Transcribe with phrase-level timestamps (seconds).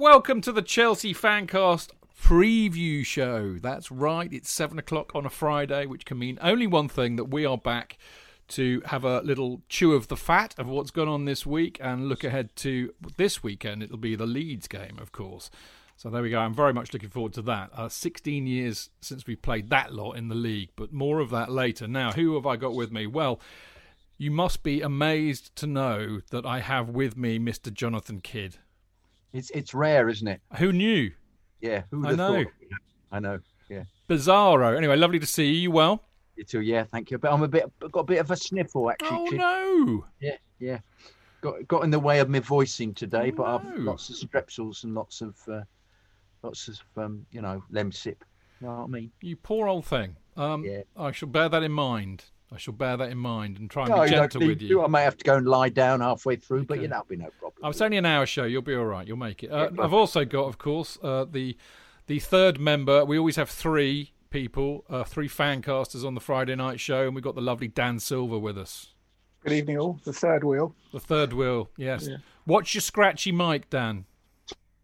[0.00, 3.58] Welcome to the Chelsea Fancast preview show.
[3.60, 7.26] That's right, it's 7 o'clock on a Friday, which can mean only one thing that
[7.26, 7.98] we are back
[8.48, 12.08] to have a little chew of the fat of what's gone on this week and
[12.08, 13.82] look ahead to this weekend.
[13.82, 15.50] It'll be the Leeds game, of course.
[15.98, 16.38] So there we go.
[16.38, 17.68] I'm very much looking forward to that.
[17.74, 21.52] Uh, 16 years since we played that lot in the league, but more of that
[21.52, 21.86] later.
[21.86, 23.06] Now, who have I got with me?
[23.06, 23.38] Well,
[24.16, 27.70] you must be amazed to know that I have with me Mr.
[27.70, 28.56] Jonathan Kidd.
[29.32, 30.40] It's it's rare, isn't it?
[30.58, 31.10] Who knew?
[31.60, 32.44] Yeah, who I know.
[33.12, 33.40] I know.
[33.68, 34.76] Yeah, Bizarro.
[34.76, 35.52] Anyway, lovely to see you.
[35.62, 36.04] You well?
[36.36, 36.60] you too.
[36.60, 37.18] Yeah, thank you.
[37.18, 39.08] But I'm a bit I've got a bit of a sniffle actually.
[39.10, 39.26] Oh
[39.86, 40.04] no!
[40.20, 40.78] Yeah, yeah.
[41.42, 43.84] Got got in the way of me voicing today, Oh, but I've no.
[43.92, 45.62] lots of strepsils and lots of uh,
[46.42, 48.16] lots of um, you know lemsip.
[48.60, 49.10] You know what I mean?
[49.20, 50.16] You poor old thing.
[50.36, 50.82] Um, Yeah.
[50.96, 52.24] I shall bear that in mind.
[52.52, 54.64] I shall bear that in mind and try and No, be gentle need with to.
[54.66, 54.82] you.
[54.84, 56.82] I may have to go and lie down halfway through, but Okay.
[56.82, 57.60] you know, that'll be no problem.
[57.62, 58.42] Oh, it's only an hour show.
[58.44, 59.06] You'll be all right.
[59.06, 59.52] You'll make it.
[59.52, 61.56] Uh, Yeah, I've also got, of course, uh, the
[62.06, 63.04] the third member.
[63.04, 67.22] We always have three people, uh, three fancasters on the Friday night show, and we've
[67.22, 68.94] got the lovely Dan Silver with us.
[69.44, 70.00] Good evening, all.
[70.04, 70.74] The third wheel.
[70.92, 72.08] The third wheel, yes.
[72.46, 74.06] Watch your scratchy mic, Dan.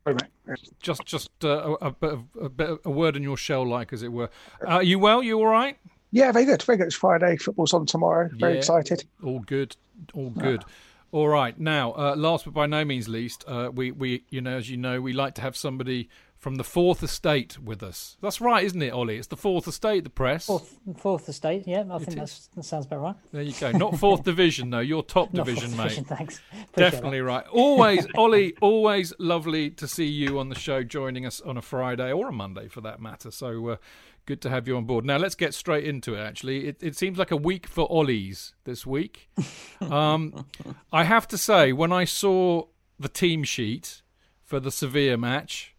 [0.07, 0.57] Wait a.
[0.81, 3.67] Just, just uh, a, a bit of a bit of a word in your shell,
[3.67, 4.31] like as it were.
[4.63, 5.21] Uh, are you well?
[5.21, 5.77] You all right?
[6.17, 6.63] Yeah, very good.
[6.63, 6.87] Very good.
[6.87, 7.37] It's Friday.
[7.37, 8.31] Football's on tomorrow.
[8.33, 8.59] Very Yeah.
[8.59, 9.05] excited.
[9.23, 9.77] All good,
[10.15, 10.65] all good.
[11.13, 11.59] All right.
[11.59, 14.77] Now, uh, last but by no means least, uh, we we you know as you
[14.77, 18.17] know we like to have somebody from the fourth estate with us.
[18.21, 19.17] That's right, isn't it, Ollie?
[19.17, 20.47] It's the fourth estate, the press.
[20.47, 23.15] Fourth, fourth estate, yeah, I think that's, that sounds about right.
[23.33, 23.73] There you go.
[23.73, 24.81] Not fourth division though.
[24.81, 25.85] You're top Not division, fourth mate.
[25.85, 26.41] division, thanks.
[26.53, 27.47] Appreciate Definitely right.
[27.49, 28.55] Always, Ollie.
[28.61, 32.33] Always lovely to see you on the show, joining us on a Friday or a
[32.33, 33.31] Monday for that matter.
[33.31, 33.77] So uh,
[34.27, 35.05] good to have you on board.
[35.05, 36.21] Now let's get straight into it.
[36.21, 39.31] Actually, it, it seems like a week for Ollies this week.
[39.79, 40.47] Um,
[40.91, 42.65] I have to say, when I saw
[42.99, 44.01] the team sheet
[44.43, 45.77] for the Sevilla match,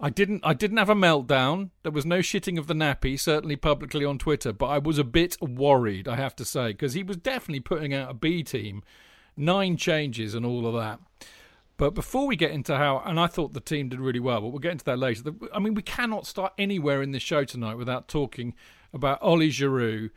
[0.00, 0.42] I didn't.
[0.44, 1.70] I didn't have a meltdown.
[1.84, 4.52] There was no shitting of the nappy, certainly publicly on Twitter.
[4.52, 7.94] But I was a bit worried, I have to say, because he was definitely putting
[7.94, 8.82] out a B team,
[9.36, 10.98] nine changes and all of that.
[11.78, 14.48] But before we get into how, and I thought the team did really well, but
[14.48, 15.30] we'll get into that later.
[15.52, 18.54] I mean, we cannot start anywhere in this show tonight without talking
[18.94, 20.10] about Ollie Giroud.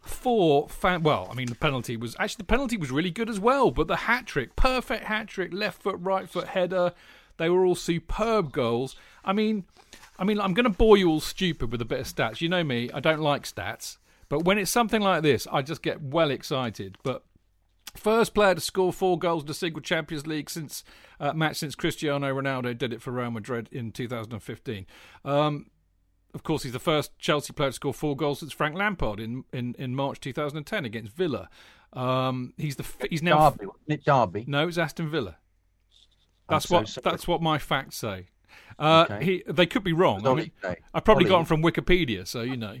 [0.00, 1.02] Four fan.
[1.02, 3.70] Well, I mean, the penalty was actually the penalty was really good as well.
[3.70, 6.92] But the hat trick, perfect hat trick, left foot, right foot header.
[7.36, 8.96] They were all superb goals.
[9.24, 9.64] I mean,
[10.18, 12.40] I mean, I'm going to bore you all stupid with a bit of stats.
[12.40, 13.96] You know me, I don't like stats.
[14.28, 16.96] But when it's something like this, I just get well excited.
[17.02, 17.24] But
[17.96, 20.84] First player to score four goals in a single Champions League since
[21.18, 24.86] uh, match since Cristiano Ronaldo did it for Real Madrid in 2015.
[25.24, 25.66] Um,
[26.32, 29.44] of course, he's the first Chelsea player to score four goals since Frank Lampard in,
[29.52, 31.48] in, in March 2010 against Villa.
[31.92, 34.44] Um, he's the he's now Derby, wasn't it Derby?
[34.46, 35.38] no, it's Aston Villa.
[36.48, 37.02] That's so what sorry.
[37.04, 38.26] that's what my facts say.
[38.78, 39.24] Uh, Okay.
[39.24, 40.24] he they could be wrong.
[40.24, 40.76] I, Ollie mean.
[40.94, 42.76] I probably got them from Wikipedia, so you know.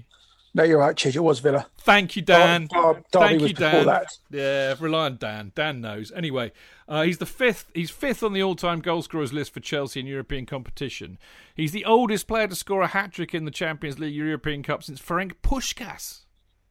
[0.52, 1.14] No, you're right, Chidge.
[1.14, 1.66] It was Villa.
[1.78, 2.66] Thank you, Dan.
[2.68, 3.86] Dar- Dar- Derby Thank you, Dan.
[3.86, 4.18] that.
[4.30, 5.52] Yeah, rely on Dan.
[5.54, 6.10] Dan knows.
[6.10, 6.50] Anyway,
[6.88, 7.70] uh, he's the fifth.
[7.72, 11.18] He's fifth on the all-time goal scorers list for Chelsea in European competition.
[11.54, 14.82] He's the oldest player to score a hat trick in the Champions League European Cup
[14.82, 16.22] since Ferenc Puskas.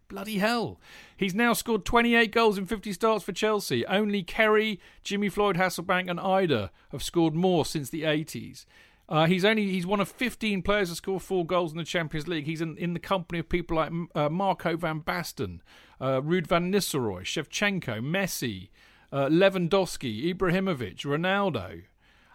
[0.09, 0.81] Bloody hell.
[1.15, 3.85] He's now scored 28 goals in 50 starts for Chelsea.
[3.85, 8.65] Only Kerry, Jimmy Floyd Hasselbaink, and Ida have scored more since the 80s.
[9.09, 12.27] Uh, he's only he's one of 15 players to score four goals in the Champions
[12.27, 12.45] League.
[12.45, 15.61] He's in, in the company of people like uh, Marco van Basten,
[16.00, 18.69] uh, Ruud van Nistelrooy, Shevchenko, Messi,
[19.11, 21.83] uh, Lewandowski, Ibrahimovic, Ronaldo.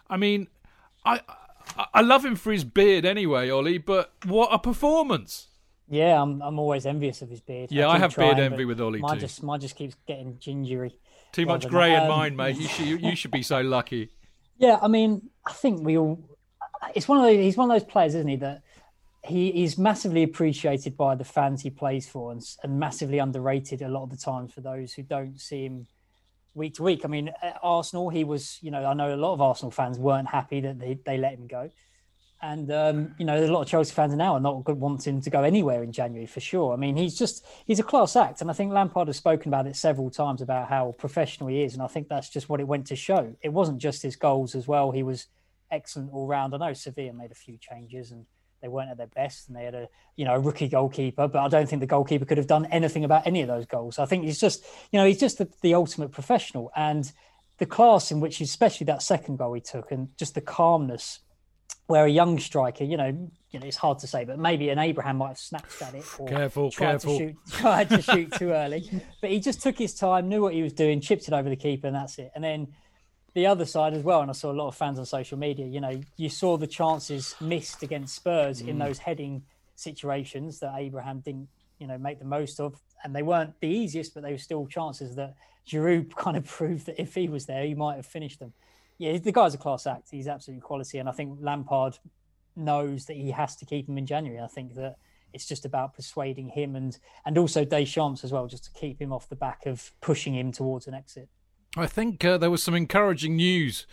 [0.09, 0.49] I mean,
[1.05, 1.21] I,
[1.77, 3.77] I I love him for his beard anyway, Ollie.
[3.77, 5.47] But what a performance!
[5.87, 7.71] Yeah, I'm I'm always envious of his beard.
[7.71, 9.21] Yeah, I keep have beard envy with Ollie mine too.
[9.21, 10.99] Just mine just keeps getting gingery.
[11.31, 12.57] Too much grey in um, mine, mate.
[12.57, 14.09] You should you, you should be so lucky.
[14.57, 16.17] Yeah, I mean, I think we all.
[16.93, 17.37] It's one of those.
[17.37, 18.35] He's one of those players, isn't he?
[18.37, 18.61] That
[19.25, 23.89] he is massively appreciated by the fans he plays for, and, and massively underrated a
[23.89, 25.87] lot of the times for those who don't see him
[26.53, 27.03] week to week.
[27.03, 28.59] I mean, Arsenal, he was.
[28.61, 31.33] You know, I know a lot of Arsenal fans weren't happy that they, they let
[31.33, 31.69] him go,
[32.41, 35.43] and um, you know, a lot of Chelsea fans now are not wanting to go
[35.43, 36.73] anywhere in January for sure.
[36.73, 39.67] I mean, he's just he's a class act, and I think Lampard has spoken about
[39.67, 42.67] it several times about how professional he is, and I think that's just what it
[42.67, 43.35] went to show.
[43.41, 45.27] It wasn't just his goals as well; he was
[45.75, 46.55] excellent all round.
[46.55, 48.25] I know Sevilla made a few changes and
[48.61, 51.39] they weren't at their best, and they had a you know a rookie goalkeeper, but
[51.39, 53.99] I don't think the goalkeeper could have done anything about any of those goals.
[53.99, 57.11] I think he's just you know he's just the, the ultimate professional, and
[57.57, 61.19] the class in which, especially that second goal he took, and just the calmness
[61.87, 64.79] where a young striker, you know, you know, it's hard to say, but maybe an
[64.79, 67.19] Abraham might have snatched at it or Careful, tried careful.
[67.19, 68.89] to shoot, tried to shoot too early.
[69.21, 71.55] But he just took his time, knew what he was doing, chipped it over the
[71.55, 72.31] keeper, and that's it.
[72.33, 72.69] And then
[73.35, 75.67] the other side as well, and I saw a lot of fans on social media.
[75.67, 78.85] You know, you saw the chances missed against Spurs in mm.
[78.85, 79.43] those heading
[79.75, 84.13] situations that Abraham didn't, you know, make the most of, and they weren't the easiest,
[84.13, 85.35] but they were still chances that
[85.67, 88.53] Giroud kind of proved that if he was there, he might have finished them.
[88.97, 90.07] Yeah, the guy's a class act.
[90.11, 91.99] He's absolutely quality, and I think Lampard
[92.55, 94.39] knows that he has to keep him in January.
[94.39, 94.95] I think that
[95.33, 99.11] it's just about persuading him and and also Deschamps as well, just to keep him
[99.11, 101.27] off the back of pushing him towards an exit.
[101.75, 103.85] I think uh, there was some encouraging news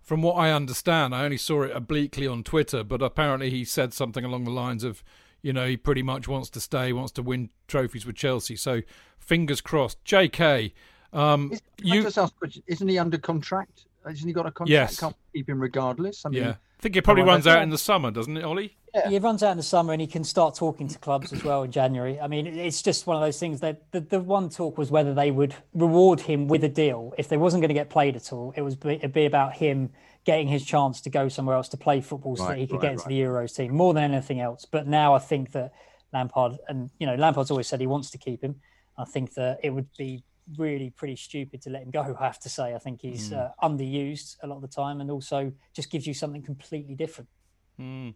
[0.00, 1.14] from what I understand.
[1.14, 4.84] I only saw it obliquely on Twitter, but apparently he said something along the lines
[4.84, 5.02] of,
[5.42, 8.56] you know, he pretty much wants to stay, wants to win trophies with Chelsea.
[8.56, 8.82] So
[9.18, 10.02] fingers crossed.
[10.04, 10.72] JK,
[11.12, 12.62] um, Is, can I you, just ask a question?
[12.66, 13.86] Isn't he under contract?
[14.04, 14.70] Hasn't he got a contract?
[14.70, 15.00] Yes.
[15.00, 16.24] Can't keep him regardless.
[16.24, 18.76] I mean, yeah, I think it probably runs out in the summer, doesn't it, Ollie?
[18.96, 19.10] Yeah.
[19.10, 21.64] He runs out in the summer and he can start talking to clubs as well
[21.64, 22.18] in January.
[22.18, 25.12] I mean, it's just one of those things that the, the one talk was whether
[25.12, 27.12] they would reward him with a deal.
[27.18, 29.90] If they wasn't going to get played at all, it was it'd be about him
[30.24, 32.82] getting his chance to go somewhere else to play football so that he could right,
[32.82, 33.08] get into right.
[33.10, 34.64] the Euros team more than anything else.
[34.64, 35.72] But now I think that
[36.12, 38.56] Lampard and you know Lampard's always said he wants to keep him.
[38.96, 40.24] I think that it would be
[40.56, 42.16] really pretty stupid to let him go.
[42.18, 45.10] I have to say, I think he's uh, underused a lot of the time, and
[45.10, 47.28] also just gives you something completely different.
[47.76, 48.10] Hmm.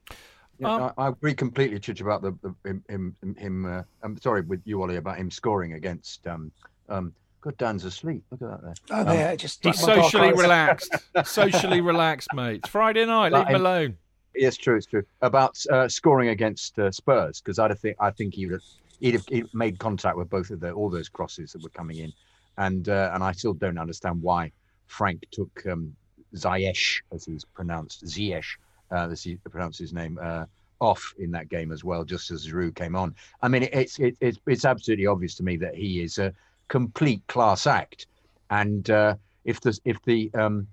[0.60, 2.54] Yeah, Um, I, I agree completely, Chich, about the, the
[2.88, 3.16] him.
[3.22, 6.26] him, him uh, I'm sorry with you, Ollie, about him scoring against.
[6.26, 6.52] Um,
[6.88, 8.22] um, God, Dan's asleep.
[8.30, 8.74] Look at that there.
[8.90, 10.94] Oh, there, just He's like my dark socially relaxed.
[11.24, 12.56] socially relaxed, mate.
[12.56, 13.32] It's Friday night.
[13.32, 13.96] Leave him him- alone.
[14.34, 15.02] Yes, true, it's true.
[15.22, 18.62] About uh, scoring against uh, Spurs, because I think I think he would have
[19.00, 21.96] he'd have he'd made contact with both of the all those crosses that were coming
[21.98, 22.12] in,
[22.56, 24.52] and uh, and I still don't understand why
[24.86, 25.96] Frank took um,
[26.36, 28.44] Ziyech, as he's pronounced, Ziyech,
[28.90, 30.44] uh, he pronounced his name, uh,
[30.80, 33.14] off in that game as well, just as Giroud came on.
[33.42, 36.32] I mean, it's it, it's it's absolutely obvious to me that he is a
[36.68, 38.06] complete class act,
[38.50, 40.66] and uh, if the if the um,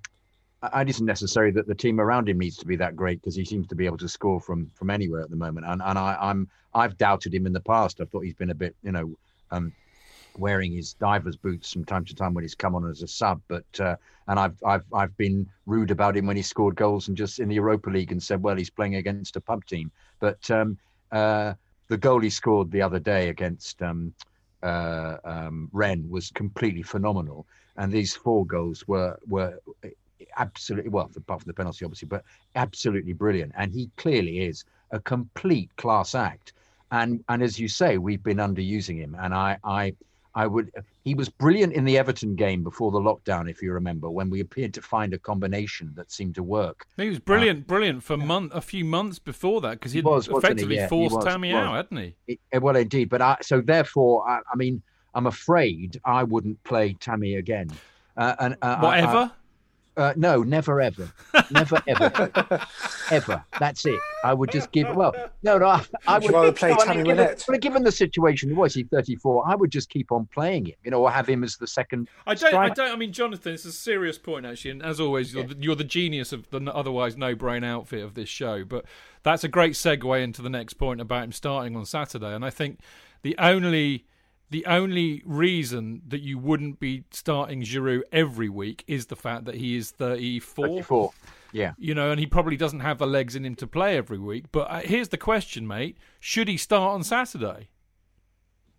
[0.76, 3.46] it isn't necessary that the team around him needs to be that great because he
[3.46, 5.66] seems to be able to score from from anywhere at the moment.
[5.68, 8.02] And and I, I'm I've doubted him in the past.
[8.02, 9.16] I thought he's been a bit, you know,
[9.52, 9.74] um,
[10.38, 13.42] wearing his divers boots from time to time when he's come on as a sub.
[13.48, 13.96] But uh,
[14.28, 17.50] and I've I've I've been rude about him when he scored goals and just in
[17.50, 19.92] the Europa League and said, well, he's playing against a pub team.
[20.20, 20.78] But um,
[21.12, 21.54] uh,
[21.88, 24.14] the goal he scored the other day against um,
[24.64, 27.46] uh, um, Rennes was completely phenomenal.
[27.78, 29.60] And these four goals were were
[30.38, 32.24] absolutely well, apart from the penalty, obviously, but
[32.56, 33.54] absolutely brilliant.
[33.56, 36.54] And he clearly is a complete class act.
[36.92, 39.16] And and as you say, we've been underusing him.
[39.20, 39.94] And I I
[40.38, 40.70] I would
[41.04, 44.40] he was brilliant in the Everton game before the lockdown, if you remember, when we
[44.42, 46.86] appeared to find a combination that seemed to work.
[46.96, 50.30] He was brilliant, brilliant for month, a few months before that because He he'd was,
[50.30, 50.38] wasn't he?
[50.48, 51.64] effectively Yeah, he forced was, Tammy was.
[51.64, 52.16] out, hadn't he?
[52.34, 54.82] It, eh, well, indeed, but I, so therefore, I, I mean,
[55.16, 57.70] I'm afraid I wouldn't play Tammy again.
[58.16, 59.32] Uh, and uh, I- I- Whatever.
[59.98, 61.12] Uh, no, never ever,
[61.50, 62.32] never ever,
[63.12, 63.44] ever.
[63.60, 64.00] That's it.
[64.24, 64.96] I would just give.
[64.96, 65.66] Well, no, no.
[65.66, 67.48] I, I Would you would rather play no, I Tammy mean, given, Wynette?
[67.48, 69.50] well, given the situation, was he 34?
[69.50, 72.10] I would just keep on playing him, you know, or have him as the second.
[72.28, 72.54] I don't.
[72.54, 72.92] I don't.
[72.92, 75.84] I mean, Jonathan, it's a serious point actually, and as always, you're, the, you're the
[75.84, 78.64] genius of the otherwise no-brain outfit of this show.
[78.64, 78.86] But
[79.24, 82.36] that's a great segue into the next point about him starting on Saturday.
[82.36, 82.80] And I think
[83.24, 84.06] the only
[84.50, 89.56] the only reason that you wouldn't be starting Giroud every week is the fact that
[89.56, 90.68] he is 34.
[90.68, 91.12] 34.
[91.52, 91.74] Yeah.
[91.78, 94.46] You know, and he probably doesn't have the legs in him to play every week.
[94.52, 97.70] But uh, here's the question, mate: Should he start on Saturday?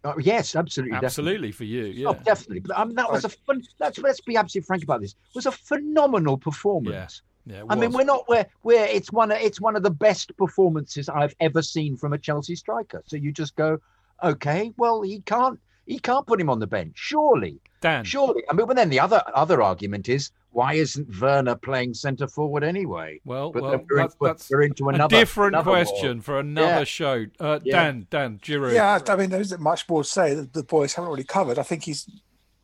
[0.04, 0.92] Oh, yes, absolutely.
[0.92, 1.06] definitely.
[1.06, 1.84] Absolutely for you.
[1.84, 2.08] Yeah.
[2.08, 2.60] Oh, definitely.
[2.60, 3.62] But um, that was a fun.
[3.80, 5.12] Let's let's be absolutely frank about this.
[5.12, 7.22] It was a phenomenal performance.
[7.44, 9.90] Yeah, it I mean, we're not we're we're it's one of it's one of the
[9.90, 13.02] best performances I've ever seen from a Chelsea striker.
[13.06, 13.78] So you just go,
[14.22, 18.04] okay, well he can't he can't put him on the bench, surely, Dan.
[18.04, 18.42] surely.
[18.50, 22.64] I mean, but then the other other argument is why isn't Werner playing centre forward
[22.64, 23.20] anyway?
[23.24, 25.76] Well, But well, we're, that's, we're- that's we're into another a different another war.
[25.84, 26.84] question for another Yeah.
[26.84, 27.26] show.
[27.38, 27.82] Uh, Yeah.
[27.84, 28.74] Dan, Dan, Giroud.
[28.74, 30.34] Yeah, I I mean, there isn't much more to say.
[30.34, 31.58] that the boys haven't really covered.
[31.58, 32.08] I think he's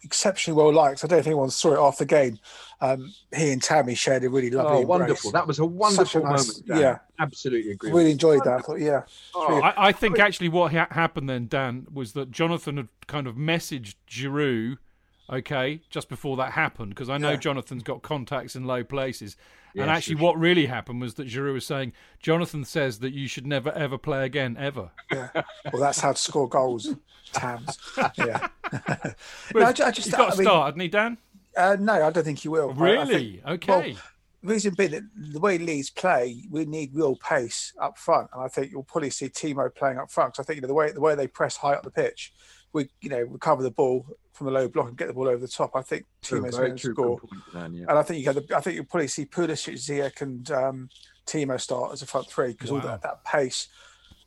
[0.05, 1.03] exceptionally well liked.
[1.03, 2.39] I don't know if anyone saw it after the game.
[2.81, 4.71] Um, he and Tammy shared a really lovely.
[4.73, 4.89] Oh, embrace.
[4.89, 5.31] wonderful!
[5.33, 6.67] That was a wonderful nice- moment.
[6.67, 6.81] Dan.
[6.81, 6.99] yeah.
[7.19, 7.91] absolutely agree.
[7.91, 8.13] with Really you.
[8.13, 8.59] enjoyed that.
[8.59, 9.03] I thought, yeah.
[9.35, 13.27] Oh, I, I think actually what ha- happened then, Dan, was that Jonathan had kind
[13.27, 14.77] of messaged Giroud,
[15.31, 17.37] okay, just before that happened, because I know Yeah.
[17.37, 19.37] Jonathan's got contacts in low places.
[19.77, 23.47] and actually, what really happened was that Giroud was saying, Jonathan says that you should
[23.47, 24.91] never ever play again, ever.
[25.11, 25.31] Yeah.
[25.73, 26.95] Well, that's how to score goals.
[27.33, 27.79] Tams.
[28.17, 28.49] Yeah.
[29.55, 29.97] No, I, I just.
[29.99, 31.19] he's got I to mean, start, hasn't he, Dan?
[31.57, 32.71] Uh, no, I don't think he will.
[32.71, 33.33] I- I Really?
[33.45, 33.93] think- okay.
[33.93, 34.03] well,
[34.55, 38.49] reason being that the way Leeds play, we need real pace up front, and I
[38.49, 40.35] think you'll probably see Timo playing up front.
[40.35, 42.33] 'cause I think you know the way the way they press high up the pitch,
[42.73, 45.39] we you know recover the ball from the low block and get the ball over
[45.39, 45.71] the top.
[45.75, 47.87] I think Timo's going to score, point, Dan, yeah.
[47.89, 50.89] and I think you get the, I think you'll probably see Pulisic, Ziyech, and um,
[51.27, 53.69] Timo start as a front three because all that, that pace.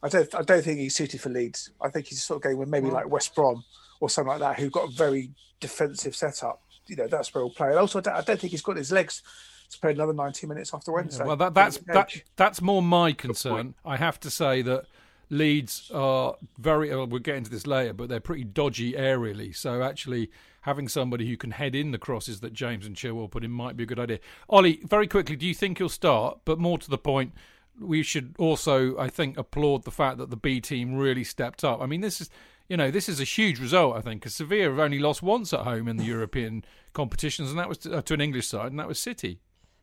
[0.02, 1.72] I don't I don't think he's suited for Leeds.
[1.82, 3.64] I think he's sort of game where maybe like West Brom
[4.00, 6.62] or something like that, who've got a very defensive setup.
[6.88, 7.70] You know, that's where he'll play.
[7.70, 9.24] And also, I don't, I don't think he's got his legs
[9.72, 11.26] to play another 90 minutes after Wednesday.
[11.26, 13.74] Well, that, that's that, that's more my concern.
[13.84, 14.86] I have to say that
[15.30, 16.92] Leeds are very.
[16.92, 19.56] Uh, we'll get into this later, but they're pretty dodgy aerially.
[19.56, 20.32] So actually,
[20.62, 23.76] having somebody who can head in the crosses that James and Chilwell put in might
[23.76, 24.20] be a good idea.
[24.50, 26.40] Ollie, very quickly, do you think he'll start?
[26.46, 27.34] But more to the point,
[27.80, 31.82] we should also, I think, applaud the fact that the B team really stepped up.
[31.82, 32.30] I mean, this is.
[32.70, 35.54] You know, this is a huge result, I think, because Sevilla have only lost once
[35.54, 38.72] at home in the European competitions, and that was to, uh, to an English side,
[38.72, 39.40] and that was City.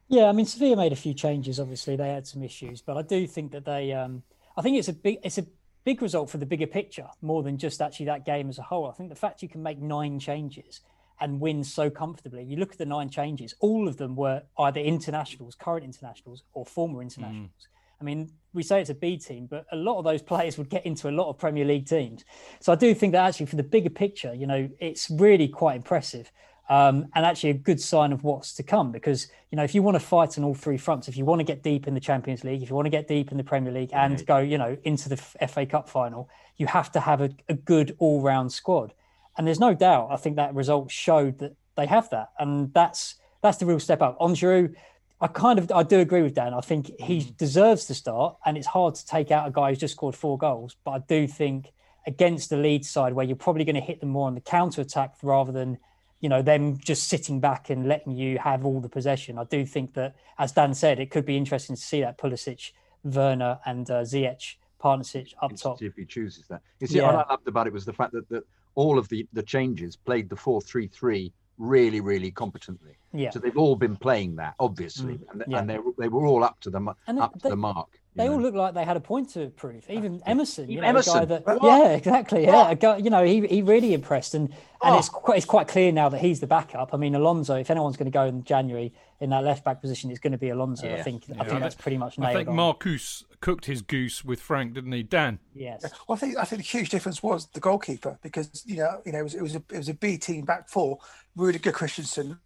[0.09, 1.59] Yeah, I mean Sevilla made a few changes.
[1.59, 3.93] Obviously, they had some issues, but I do think that they.
[3.93, 4.23] Um,
[4.57, 5.19] I think it's a big.
[5.23, 5.47] It's a
[5.85, 8.89] big result for the bigger picture, more than just actually that game as a whole.
[8.89, 10.81] I think the fact you can make nine changes
[11.21, 12.43] and win so comfortably.
[12.43, 16.65] You look at the nine changes; all of them were either internationals, current internationals, or
[16.65, 17.03] former mm.
[17.03, 17.69] internationals.
[18.01, 20.69] I mean, we say it's a B team, but a lot of those players would
[20.69, 22.25] get into a lot of Premier League teams.
[22.61, 25.77] So I do think that actually, for the bigger picture, you know, it's really quite
[25.77, 26.31] impressive
[26.69, 28.93] um, and actually a good sign of what's to come.
[28.93, 31.41] Because you know, if you want to fight on all three fronts, if you want
[31.41, 33.45] to get deep in the Champions League, if you want to get deep in the
[33.45, 37.21] Premier League, and go, you know, into the FA Cup final, you have to have
[37.21, 38.93] a, a good all-round squad.
[39.37, 43.17] And there's no doubt, I think that result showed that they have that, and that's
[43.43, 44.17] that's the real step up.
[44.21, 44.75] On Giroud,
[45.21, 46.55] I kind of I do agree with Dan.
[46.55, 49.79] I think he deserves to start, and it's hard to take out a guy who's
[49.79, 50.77] just scored four goals.
[50.85, 51.73] But I do think
[52.07, 54.83] against the lead side, where you're probably going to hit them more on the counter
[54.83, 55.79] attack rather than
[56.25, 59.37] you know them just sitting back and letting you have all the possession.
[59.37, 62.71] I do think that, as Dan said, it could be interesting to see that Pulisic,
[63.03, 65.83] Werner, and uh, Ziyech partnership up top.
[65.83, 66.63] if he chooses that.
[66.81, 67.13] You see, Yeah.
[67.13, 68.43] what I loved about it was the fact that, that
[68.75, 72.97] all of the, the changes played the 4 3 3 really, really competently.
[73.13, 73.31] Yeah.
[73.31, 75.31] So they've all been playing that, obviously, mm.
[75.31, 75.59] and, yeah.
[75.59, 77.89] and they, they were all up to the, And they- up to the mark.
[78.17, 78.45] They all know.
[78.45, 79.85] look like they had a point to prove.
[79.91, 81.19] Even Emerson, you know, Emerson.
[81.19, 84.51] guy that, yeah, exactly, yeah, a guy, you know, he, he really impressed, and
[84.85, 84.99] and Oh.
[84.99, 86.95] it's quite it's quite clear now that he's the backup.
[86.95, 88.93] I mean, Alonso, if anyone's going to go in January
[89.25, 90.87] in that left back position, is going to be Alonso.
[90.87, 92.57] I think I I think that's pretty much nailed I think on.
[92.57, 95.03] Marcos cooked his goose with Frank, didn't he?
[95.03, 95.39] Dan.
[95.55, 99.01] yes, Well, I think I think the huge difference was the goalkeeper because you know
[99.07, 100.99] you know it was it was a it was a B team back four,
[101.35, 102.39] really good Christensen.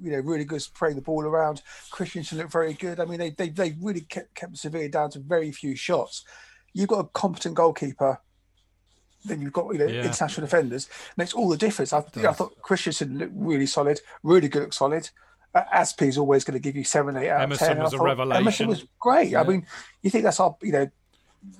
[0.00, 1.62] You know, really good spraying the ball around.
[1.90, 3.00] Christensen looked very good.
[3.00, 6.24] I mean, they they, they really kept kept Sevilla down to very few shots.
[6.72, 8.20] You've got a competent goalkeeper,
[9.24, 10.04] then you've got you know Yeah.
[10.04, 10.88] international defenders.
[11.16, 11.92] Makes all the difference.
[11.92, 15.10] I, I thought Christensen looked really solid, really good, looked solid.
[15.54, 17.82] Uh, Azpi is always going to give you seven, eight out Emerson of ten.
[17.84, 18.42] Was a revelation.
[18.42, 19.30] Emerson was great.
[19.30, 19.40] Yeah.
[19.40, 19.66] I mean,
[20.02, 20.90] you think that's our you know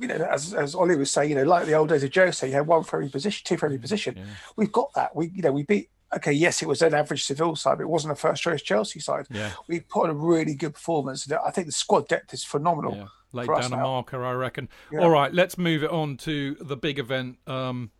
[0.00, 2.46] you know, as as Ollie was saying, you know, like the old days of Jose,
[2.46, 4.18] you had one for every position, two for every position.
[4.56, 5.14] We've got that.
[5.14, 7.88] We, you know, we beat okay, yes, it was an average Seville side, but it
[7.88, 9.26] wasn't a first choice Chelsea side.
[9.30, 9.50] Yeah.
[9.68, 11.30] We put on a really good performance.
[11.30, 12.94] I think the squad depth is phenomenal.
[12.96, 14.68] Yeah, laid down a marker, I reckon.
[14.92, 15.00] Yeah.
[15.00, 17.90] All right, let's move it on to the big event um,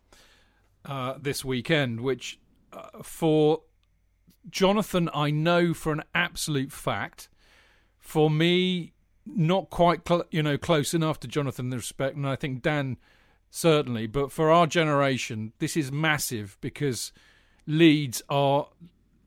[0.85, 2.39] uh, this weekend, which
[2.73, 3.61] uh, for
[4.49, 7.29] Jonathan, I know for an absolute fact.
[7.99, 8.93] For me,
[9.25, 12.61] not quite cl- you know close enough to Jonathan in the respect, and I think
[12.61, 12.97] Dan
[13.49, 14.05] certainly.
[14.05, 17.11] But for our generation, this is massive because
[17.65, 18.67] Leeds are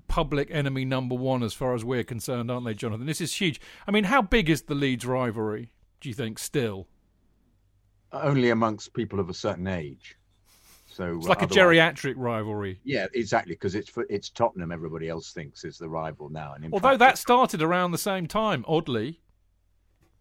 [0.06, 3.06] public enemy number one as far as we're concerned, aren't they, Jonathan?
[3.06, 3.60] This is huge.
[3.86, 5.70] I mean, how big is the Leeds rivalry?
[6.00, 6.86] Do you think still?
[8.12, 10.16] Only amongst people of a certain age.
[10.90, 12.80] So It's uh, like a geriatric rivalry.
[12.84, 14.72] Yeah, exactly, because it's for, it's Tottenham.
[14.72, 18.26] Everybody else thinks is the rival now, and Although fact, that started around the same
[18.26, 19.20] time, oddly.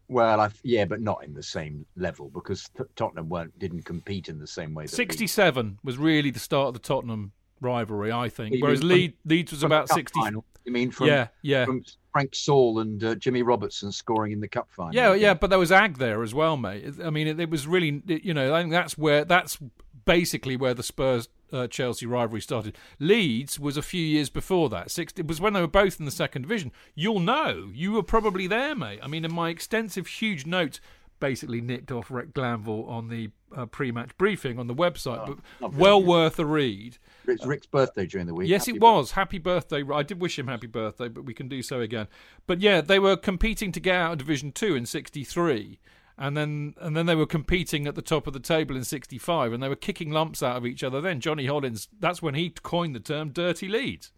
[0.09, 4.27] well, I, yeah, but not in the same level because T- Tottenham weren't didn't compete
[4.27, 4.83] in the same way.
[4.83, 7.31] Leeds- 67 was really the start of the Tottenham
[7.61, 8.55] rivalry, I think.
[8.55, 10.19] You Whereas Leeds, Leeds was about 60.
[10.19, 11.63] final, You mean from yeah, yeah.
[11.63, 11.81] from
[12.11, 14.93] Frank Saul and uh, Jimmy Robertson scoring in the cup final?
[14.93, 16.95] Yeah, yeah, but there was Ag there as well, mate.
[17.01, 19.57] I mean, it, it was really, you know, I think that's where that's
[20.03, 22.77] basically where the Spurs uh, Chelsea rivalry started.
[22.99, 24.91] Leeds was a few years before that.
[24.91, 26.73] Six, it was when they were both in the second division.
[26.95, 28.99] You'll know, you were probably there, mate.
[29.01, 30.81] I mean, in my extensive, huge notes,
[31.21, 35.79] basically nicked off Rick Glanville on the uh, pre-match briefing on the website, but lovely.
[35.79, 36.97] well worth a read.
[37.27, 38.49] It's Rick's birthday during the week.
[38.49, 39.11] Yes, Happy it was.
[39.11, 39.83] Happy birthday.
[39.91, 42.07] I did wish him happy birthday, but we can do so again.
[42.45, 45.79] But yeah, they were competing to get out of Division 2 in 63.
[46.19, 49.53] And then, and then they were competing at the top of the table in '65,
[49.53, 50.99] and they were kicking lumps out of each other.
[50.99, 54.11] Then Johnny Hollins, that's when he coined the term "dirty Leeds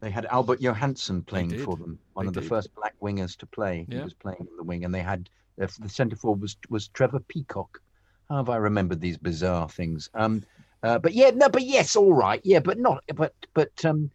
[0.00, 3.46] They had Albert Johanneson playing for them, one They of the first black wingers to
[3.46, 3.86] play.
[3.88, 3.98] Yeah.
[3.98, 6.88] He was playing in the wing, and they had uh, the centre forward was was
[6.88, 7.80] Trevor Peacock.
[8.28, 10.08] How have I remembered these bizarre things?
[10.14, 10.44] Um,
[10.82, 14.10] uh, but yeah, no, but yes, all right, yeah, but not, but but um,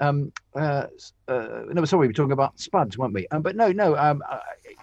[0.00, 0.86] um, uh,
[1.28, 3.26] uh, no, sorry, we were talking about Spuds, weren't we?
[3.28, 4.38] Um, but no, no, um, uh,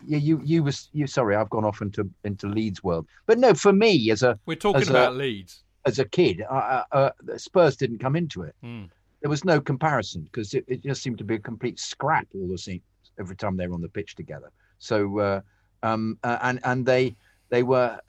[0.06, 1.06] yeah, you you was you.
[1.08, 3.08] Sorry, I've gone off into into Leeds world.
[3.26, 5.64] But no, for me as a We're talking As a- about Leeds.
[5.86, 8.56] as a kid, uh, uh, Spurs didn't come into it.
[8.64, 8.86] Hmm.
[9.22, 12.48] There was no comparison because it, it just seemed to be a complete scrap all
[12.48, 12.82] the same
[13.20, 14.52] every time they were on the pitch together.
[14.78, 15.42] So, uh,
[15.88, 17.16] um, uh, and and they
[17.50, 18.00] they were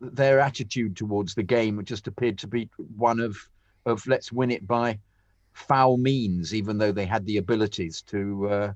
[0.00, 3.36] their attitude towards the game just appeared to be one of
[3.86, 4.98] of let's win it by
[5.52, 8.48] foul means, even though they had the abilities to.
[8.48, 8.72] Uh,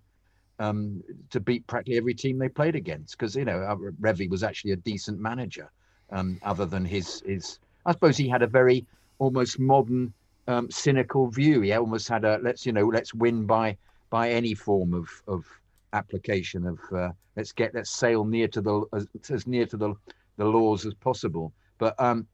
[0.60, 4.72] um, to beat practically every team they played against, because you know Revie was actually
[4.72, 5.70] a decent manager,
[6.10, 7.60] um, other than his his.
[7.86, 8.84] I suppose he had a very
[9.20, 10.12] almost modern,
[10.48, 11.60] um, cynical view.
[11.60, 13.76] He almost had a let's you know let's win by
[14.10, 15.46] by any form of of
[15.92, 19.94] application of uh, let's get let's sail near to the as, as near to the
[20.36, 21.52] the laws as possible.
[21.78, 22.26] But um,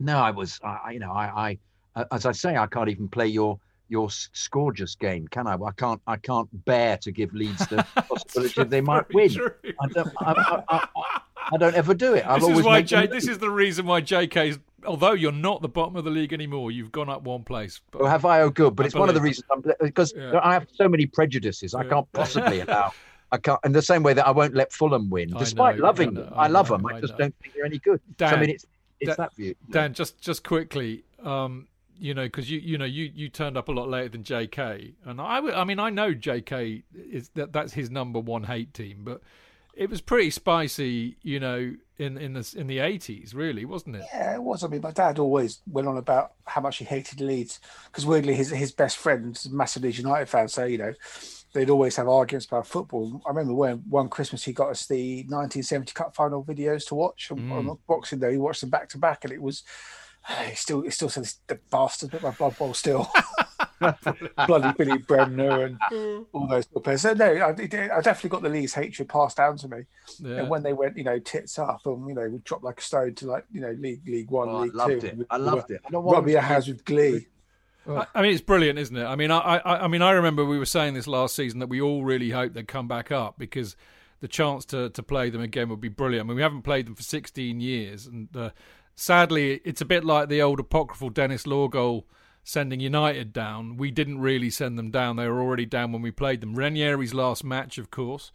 [0.00, 1.58] no, I was I you know I
[1.96, 5.54] I as I say I can't even play your your s- Scourgeous game, can I?
[5.54, 9.30] I can't I can't bear to give Leeds the possibility they might win.
[9.80, 11.20] I don't I, I, I,
[11.52, 12.24] I don't ever do it.
[12.26, 14.58] I've This is always why made them J- this is the reason why JK's.
[14.86, 17.80] Although you're not the bottom of the league anymore, you've gone up one place.
[17.90, 18.40] But Well, have I?
[18.42, 18.76] Oh, good.
[18.76, 20.40] But I it's one of the reasons I'm because Yeah.
[20.42, 21.74] I have so many prejudices.
[21.74, 22.92] I can't possibly allow.
[23.32, 23.58] I can't.
[23.64, 26.32] In the same way that I won't let Fulham win, despite know, loving them.
[26.34, 26.86] I I, love know, them.
[26.86, 27.18] I I just know.
[27.18, 28.00] don't think they're any good.
[28.18, 28.66] so, I mean, it's
[29.00, 29.54] it's Dan- that view.
[29.70, 31.66] Dan, just just quickly, um,
[31.98, 34.92] you know, because you you know you you turned up a lot later than J.K.
[35.04, 36.84] and I I mean I know J.K.
[36.94, 39.20] is that that's his number one hate team, but
[39.76, 44.04] it was pretty spicy, you know, in in the in the eighties, really, wasn't it?
[44.12, 44.64] Yeah, it was.
[44.64, 48.34] I mean, my dad always went on about how much he hated Leeds because weirdly,
[48.34, 50.48] his his best friend's massive Leeds United fan.
[50.48, 50.92] So you know,
[51.52, 53.22] they'd always have arguments about football.
[53.26, 57.30] I remember when one Christmas he got us the 1970 Cup final videos to watch
[57.30, 57.52] on, Mm.
[57.70, 58.32] on Boxing Day.
[58.32, 59.62] He watched them back to back, and it was.
[60.48, 63.08] He still, he still says the bastard bit my blood bowl still.
[64.46, 65.78] Bloody Billy Bremner and
[66.32, 67.02] all those good players.
[67.02, 69.82] So no, I, I definitely got the Leeds hatred passed down to me.
[70.20, 70.36] Yeah.
[70.36, 72.82] And when they went, you know, tits up and you know, would drop like a
[72.82, 75.06] stone to like, you know, League League One, Oh, I League loved Two.
[75.08, 75.26] it.
[75.30, 75.80] I loved it.
[75.86, 77.26] I don't want Rub them your hands with glee.
[77.88, 79.04] I, I mean, it's brilliant, isn't it?
[79.04, 81.68] I mean, I, I, I mean, I remember we were saying this last season that
[81.68, 83.76] we all really hoped they'd come back up because
[84.20, 86.26] the chance to, to play them again would be brilliant.
[86.26, 88.50] I mean, we haven't played them for 16 years, and uh,
[88.96, 92.06] sadly, it's a bit like the old apocryphal Denis Law goal
[92.46, 93.76] sending United down.
[93.76, 96.54] We didn't really send them down; they were already down when we played them.
[96.54, 98.30] Ranieri's last match, of course,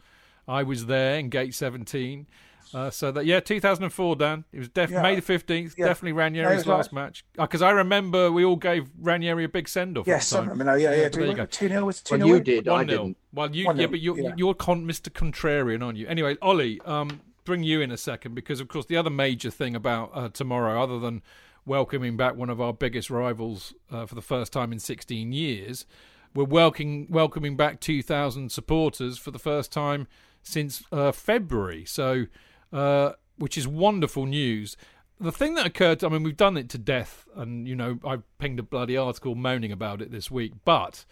[0.47, 2.27] I was there in Gate 17.
[2.73, 4.45] Uh, so that yeah, 2004, Dan.
[4.53, 5.01] It was def- Yeah.
[5.01, 5.73] May the 15th.
[5.77, 5.87] Yeah.
[5.87, 6.75] Definitely No, Ranieri's was right.
[6.77, 7.25] last match.
[7.35, 10.07] Because I remember we all gave Ranieri a big send off.
[10.07, 10.75] Yes, I remember now.
[10.75, 11.03] Yeah, yeah.
[11.09, 11.45] but there you go.
[11.47, 12.67] Two 0 was it two Well, 0 you did.
[12.69, 13.03] I nil.
[13.03, 13.17] didn't.
[13.33, 14.33] Well, you One yeah, nil, but you're yeah.
[14.37, 15.09] you're con- Mr.
[15.09, 16.07] Contrarian, aren't you?
[16.07, 19.75] Anyway, Ollie, um, bring you in a second because of course the other major thing
[19.75, 21.23] about uh, tomorrow, other than
[21.65, 25.85] welcoming back one of our biggest rivals uh, for the first time in 16 years.
[26.33, 30.07] We're welcoming welcoming back 2,000 supporters for the first time
[30.41, 31.85] since uh, February.
[31.85, 32.25] So,
[32.71, 34.77] uh, which is wonderful news.
[35.19, 38.19] The thing that occurred, I mean, we've done it to death, and you know, I
[38.39, 40.53] pinged a bloody article moaning about it this week.
[40.65, 41.05] But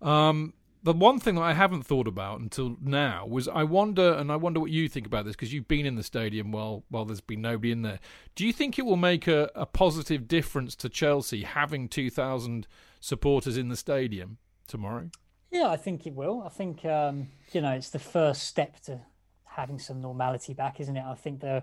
[0.00, 4.32] um, the one thing that I haven't thought about until now was I wonder, and
[4.32, 7.04] I wonder what you think about this because you've been in the stadium while while
[7.04, 8.00] there's been nobody in there.
[8.34, 12.66] Do you think it will make a, a positive difference to Chelsea having two thousand
[13.00, 15.10] supporters in the stadium tomorrow?
[15.50, 16.42] Yeah, I think it will.
[16.44, 19.00] I think um, you know it's the first step to
[19.44, 21.04] having some normality back, isn't it?
[21.04, 21.62] I think there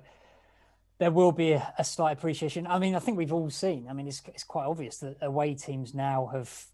[0.99, 2.67] there will be a, a slight appreciation.
[2.67, 3.87] I mean, I think we've all seen.
[3.89, 6.67] I mean, it's it's quite obvious that away teams now have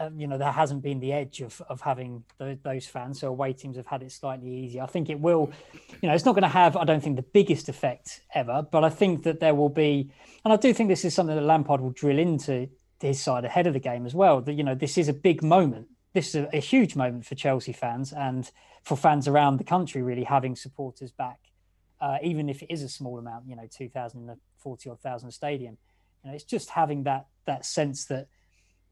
[0.00, 3.20] um, you know there hasn't been the edge of of having the, those fans.
[3.20, 4.82] So away teams have had it slightly easier.
[4.82, 5.52] I think it will,
[6.00, 8.82] you know, it's not going to have I don't think the biggest effect ever, but
[8.82, 10.10] I think that there will be,
[10.44, 12.68] and I do think this is something that Lampard will drill into
[13.00, 14.40] his side ahead of the game as well.
[14.40, 15.86] That you know this is a big moment.
[16.12, 18.50] This is a, a huge moment for Chelsea fans and
[18.82, 20.02] for fans around the country.
[20.02, 21.40] Really having supporters back,
[22.00, 25.30] uh, even if it is a small amount, you know, two thousand, forty odd thousand
[25.32, 25.76] stadium.
[26.24, 28.28] You know, it's just having that that sense that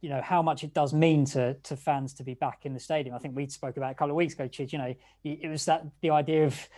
[0.01, 2.81] you know how much it does mean to to fans to be back in the
[2.81, 3.15] stadium.
[3.15, 4.73] I think we spoke about a couple of weeks ago, Chid.
[4.73, 6.69] You know, it was that the idea of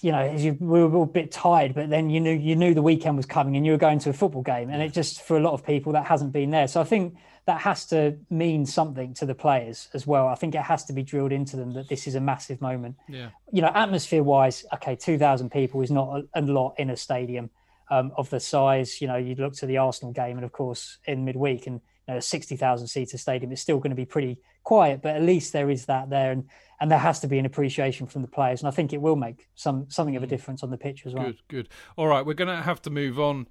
[0.00, 2.82] you know you, we were a bit tired, but then you knew you knew the
[2.82, 5.36] weekend was coming and you were going to a football game, and it just for
[5.36, 6.66] a lot of people that hasn't been there.
[6.66, 10.28] So I think that has to mean something to the players as well.
[10.28, 12.96] I think it has to be drilled into them that this is a massive moment.
[13.08, 13.30] Yeah.
[13.50, 16.96] You know, atmosphere wise, okay, two thousand people is not a, a lot in a
[16.96, 17.50] stadium.
[17.92, 20.98] Um, of the size, you know, you look to the Arsenal game, and of course
[21.06, 25.16] in midweek, and a 60,000 seater stadium, it's still going to be pretty quiet, but
[25.16, 26.32] at least there is that there.
[26.32, 26.48] And,
[26.80, 28.60] and there has to be an appreciation from the players.
[28.60, 31.14] And I think it will make some something of a difference on the pitch as
[31.14, 31.26] well.
[31.26, 31.68] Good, good.
[31.96, 33.48] All right, we're going to have to move on.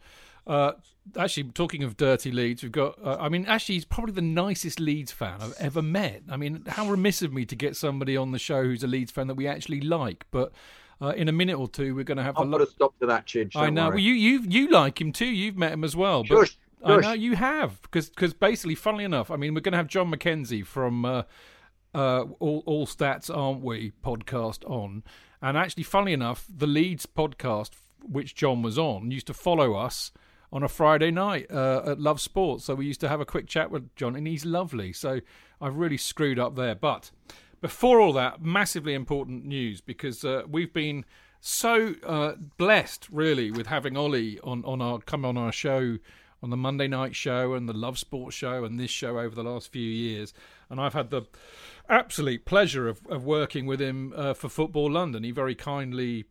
[0.48, 0.72] Uh,
[1.16, 2.98] actually, talking of dirty Leeds, we've got.
[3.04, 6.24] Uh, I mean, actually, he's probably the nicest Leeds fan I've ever met.
[6.28, 9.12] I mean, how remiss of me to get somebody on the show who's a Leeds
[9.12, 10.26] fan that we actually like.
[10.32, 10.52] But
[11.02, 12.98] uh, in a minute or two, we're going to have I'll a put a stop
[13.00, 13.56] to that, Chidge.
[13.56, 13.90] I know.
[13.90, 15.28] Well, you you you like him too.
[15.28, 16.24] You've met him as well.
[16.24, 19.74] But Shush, I know you have because because basically, funnily enough, I mean, we're going
[19.74, 21.24] to have John McKenzie from uh,
[21.94, 25.04] uh, All All Stats Aren't We podcast on,
[25.42, 27.72] and actually, funnily enough, the Leeds podcast
[28.04, 30.12] which John was on used to follow us
[30.52, 32.66] on a Friday night uh, at Love Sports.
[32.66, 34.94] So we used to have a quick chat with John, and he's lovely.
[34.94, 35.20] So
[35.62, 36.76] I've really screwed up there.
[36.76, 37.12] But
[37.62, 41.06] before all that, massively important news because uh, we've been
[41.40, 45.98] so uh, blessed, really, with having Ollie on, on our come on our show
[46.42, 49.44] on the Monday night show and the Love Sports show and this show over the
[49.44, 50.34] last few years.
[50.70, 51.24] And I've had the
[51.90, 55.24] absolute pleasure of, of working with him uh, for Football London.
[55.24, 56.26] He very kindly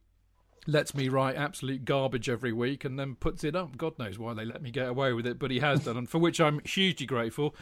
[0.67, 3.77] lets me write absolute garbage every week and then puts it up.
[3.77, 6.09] God knows why they let me get away with it, but he has done, and
[6.09, 7.57] for which I'm hugely grateful.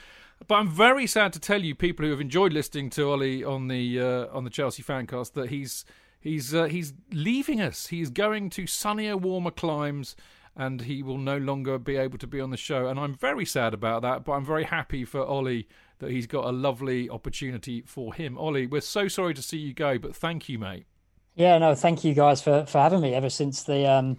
[0.46, 3.68] But I'm very sad to tell you, people who have enjoyed listening to Ollie on
[3.68, 5.84] the uh, on the Chelsea fancast, that he's
[6.20, 7.86] he's uh, he's leaving us.
[7.86, 10.16] He's going to sunnier, warmer climes,
[10.56, 12.88] and he will no longer be able to be on the show.
[12.88, 14.24] And I'm very sad about that.
[14.24, 18.38] But I'm very happy for Ollie that he's got a lovely opportunity for him.
[18.38, 20.86] Ollie, we're so sorry to see you go, but thank you, mate.
[21.34, 24.18] Yeah, no, thank you guys for, for having me ever since the um,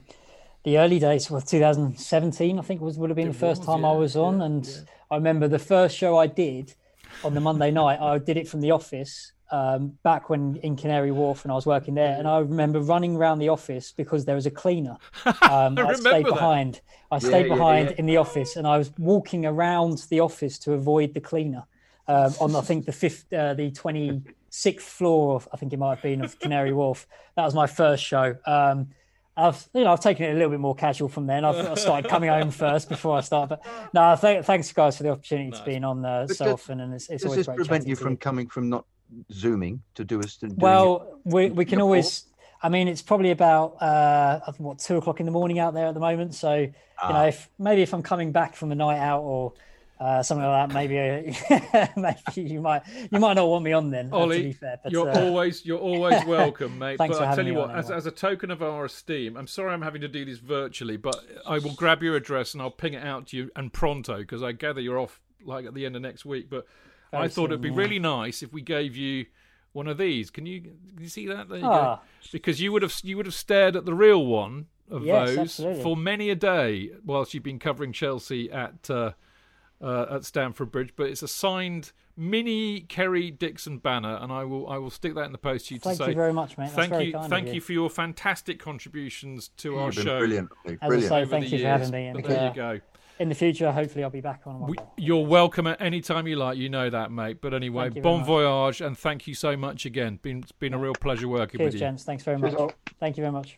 [0.63, 2.59] the early days of 2017.
[2.59, 4.39] I think was would have been It the first was, time yeah, I was on,
[4.39, 4.73] yeah, and yeah.
[5.09, 6.75] I remember the first show I did
[7.23, 7.99] on the Monday night.
[7.99, 11.65] I did it from the office um, back when in Canary Wharf, and I was
[11.65, 12.17] working there.
[12.17, 14.97] And I remember running around the office because there was a cleaner.
[15.49, 16.33] Um, I stayed that.
[16.33, 16.81] behind.
[17.09, 17.95] I stayed yeah, behind yeah.
[17.99, 21.63] in the office, and I was walking around the office to avoid the cleaner.
[22.07, 25.79] Um, on I think the fifth, uh, the twenty sixth floor of I think it
[25.79, 27.07] might have been of Canary Wharf.
[27.35, 28.35] That was my first show.
[28.45, 28.89] Um,
[29.37, 31.45] I've you know I've taken it a little bit more casual from then.
[31.45, 33.49] I've, I started coming home first before I start.
[33.49, 36.79] But no, th- thanks guys for the opportunity to being on uh, But so often,
[36.79, 38.85] and it's, it's Does always this prevent you from coming from not
[39.31, 40.35] zooming to do us?
[40.37, 40.59] to doing it?
[40.59, 42.25] Well, we we can your always.
[42.61, 45.93] I mean, it's probably about uh, what two o'clock in the morning out there at
[45.93, 46.33] the moment.
[46.35, 47.13] So you Ah.
[47.13, 49.53] know, if maybe if I'm coming back from a night out or
[49.99, 51.87] uh, something like that, maybe uh,
[52.35, 54.07] maybe you might you might not want me on then.
[54.07, 56.97] uh, to Ollie, be fair, but, you're uh, always you're always welcome, mate.
[56.97, 59.47] But for I tell you what, on as, as a token of our esteem, I'm
[59.47, 61.15] sorry I'm having to do this virtually, but
[61.45, 64.41] I will grab your address and I'll ping it out to you and pronto because
[64.41, 66.49] I gather you're off like at the end of next week.
[66.49, 66.65] But
[67.13, 67.75] I Very thought it'd be yeah.
[67.77, 69.25] really nice if we gave you
[69.73, 70.29] one of these.
[70.29, 71.49] Can you can you see that?
[71.49, 71.95] There you Ah.
[71.97, 72.01] go.
[72.31, 75.37] Because you would have you would have stared at the real one of Yes, those
[75.37, 75.83] absolutely.
[75.83, 79.11] for many a day whilst you've been covering Chelsea at uh,
[79.81, 80.93] uh, at Stamford Bridge.
[80.95, 85.25] But it's a signed mini Kerry Dixon banner, and I will I will stick that
[85.25, 86.65] in the post to you Thank to say you very much, mate.
[86.65, 87.53] That's thank very you, kind of thank you.
[87.55, 90.17] you for your fantastic contributions to our You've been show.
[90.19, 91.09] brilliant, As I brilliant.
[91.09, 91.63] say, thank the you for years.
[91.79, 92.07] having me.
[92.07, 92.79] And, there uh, you go.
[93.19, 96.35] In the future, hopefully, I'll be back on We, you're welcome at any time you
[96.35, 96.57] like.
[96.57, 97.41] You know that, mate.
[97.41, 98.27] But anyway, Thank you very bon much.
[98.27, 100.19] voyage, and thank you so much again.
[100.21, 101.79] Been it's been a real pleasure working Cheers, with you.
[101.79, 102.03] gents.
[102.03, 102.53] Thanks very much.
[102.53, 102.71] all.
[102.99, 103.57] Thank you very much.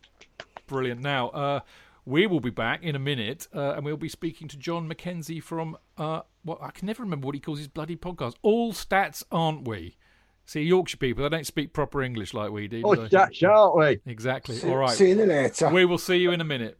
[0.68, 1.02] Brilliant.
[1.02, 1.60] Now, uh,
[2.06, 5.42] we will be back in a minute, uh, and we'll be speaking to John McKenzie
[5.44, 8.36] from uh, what I can never remember what he calls his bloody podcast.
[8.42, 9.98] All stats, aren't we?
[10.46, 12.82] See, Yorkshire people, they don't speak proper English like we do.
[12.84, 13.08] Oh, do they?
[13.10, 14.00] that shan't we?
[14.08, 14.56] Exactly.
[14.56, 14.90] See, All right.
[14.90, 15.70] see you in the later.
[15.70, 16.80] We will see you in a minute.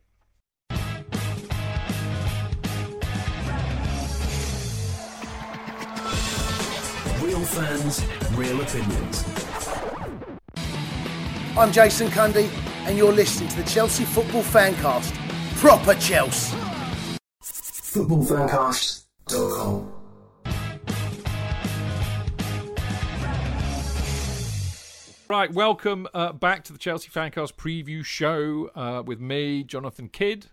[7.50, 9.26] Fans, real opinions.
[11.58, 12.48] I'm Jason Cundy,
[12.86, 15.16] and you're listening to the Chelsea Football Fancast.
[15.58, 16.56] Proper Chelsea.
[17.42, 19.94] Footballfancast.com.
[25.28, 30.48] Right, welcome uh, back to the Chelsea Fancast preview show uh, with me, Jonathan Kidd.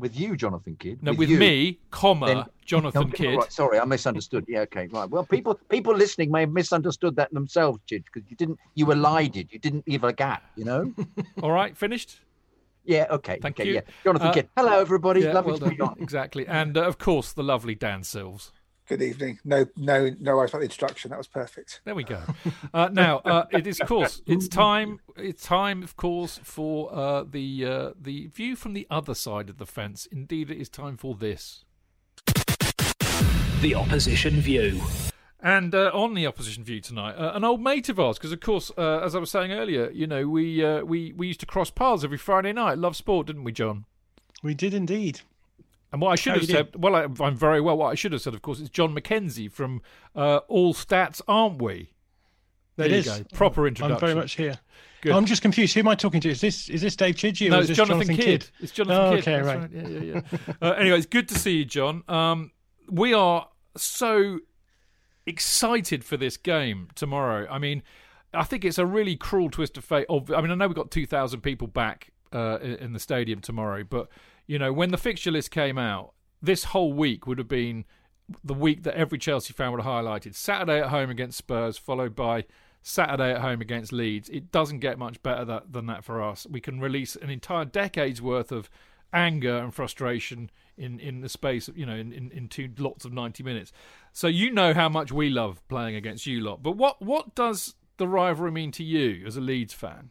[0.00, 1.02] With you, Jonathan Kidd.
[1.02, 1.38] No, with, you.
[1.38, 3.38] me, comma, Then- Jonathan Okay, Kidd.
[3.38, 4.44] right, sorry, I misunderstood.
[4.48, 5.08] Yeah, okay, right.
[5.08, 9.52] Well, people people listening may have misunderstood that themselves, Chid, because you didn't you elided,
[9.52, 10.92] you didn't leave a gap, you know.
[11.42, 12.18] All right, finished?
[12.84, 13.74] Yeah, okay, Thank okay, you.
[13.74, 13.80] yeah.
[14.02, 14.48] Jonathan Uh, Kidd.
[14.56, 15.20] Hello, everybody.
[15.20, 15.96] Yeah, Lovely well to be on.
[16.00, 16.46] Exactly.
[16.46, 18.52] And uh, of course, the lovely Dan Silves.
[18.90, 19.38] Good evening.
[19.44, 21.10] No, no, no worries about the introduction.
[21.10, 21.80] That was perfect.
[21.84, 22.22] There we go.
[22.74, 24.98] Uh, now uh, it is, of course, it's time.
[25.16, 29.58] It's time, of course, for uh, the uh, the view from the other side of
[29.58, 30.06] the fence.
[30.10, 31.64] Indeed, it is time for this.
[33.60, 34.80] The opposition view.
[35.40, 38.40] And uh, on the opposition view tonight, uh, an old mate of ours, because of
[38.40, 41.46] course, uh, as I was saying earlier, you know, we uh, we we used to
[41.46, 42.76] cross paths every Friday night.
[42.76, 43.84] Love sport, didn't we, John?
[44.42, 45.20] We did indeed.
[45.92, 47.76] And what I should How have said, well, I, I'm very well.
[47.76, 49.82] What I should have said, of course, is John McKenzie from
[50.14, 51.90] uh, All Stats, aren't we?
[52.76, 53.06] There It you is.
[53.06, 53.24] go.
[53.34, 53.94] Proper introduction.
[53.94, 54.58] I'm very much here.
[55.02, 55.12] Good.
[55.12, 55.74] I'm just confused.
[55.74, 56.28] Who am I talking to?
[56.30, 58.46] Is this is this Dave Chidgey or No, is it's this Jonathan, Kidd.
[58.60, 59.20] It's Jonathan Oh, Kidd.
[59.20, 59.70] okay, That's right.
[59.72, 60.52] Yeah, yeah, yeah.
[60.62, 62.04] uh, anyway, it's good to see you, John.
[62.06, 62.52] Um,
[62.88, 64.40] we are so
[65.26, 67.46] excited for this game tomorrow.
[67.50, 67.82] I mean,
[68.34, 70.06] I think it's a really cruel twist of fate.
[70.08, 73.84] Of, I mean, I know we've got 2,000 people back uh, in the stadium tomorrow,
[73.84, 74.08] but,
[74.50, 77.84] you know, when the fixture list came out, this whole week would have been
[78.42, 80.34] the week that every Chelsea fan would have highlighted.
[80.34, 82.44] Saturday at home against Spurs, followed by
[82.82, 84.28] Saturday at home against Leeds.
[84.28, 86.48] It doesn't get much better that, than that for us.
[86.50, 88.68] We can release an entire decade's worth of
[89.12, 93.04] anger and frustration in, in the space of, you know, in, in, in two lots
[93.04, 93.70] of 90 minutes.
[94.12, 96.60] So you know how much we love playing against you lot.
[96.60, 100.10] But what, what does the rivalry mean to you as a Leeds fan?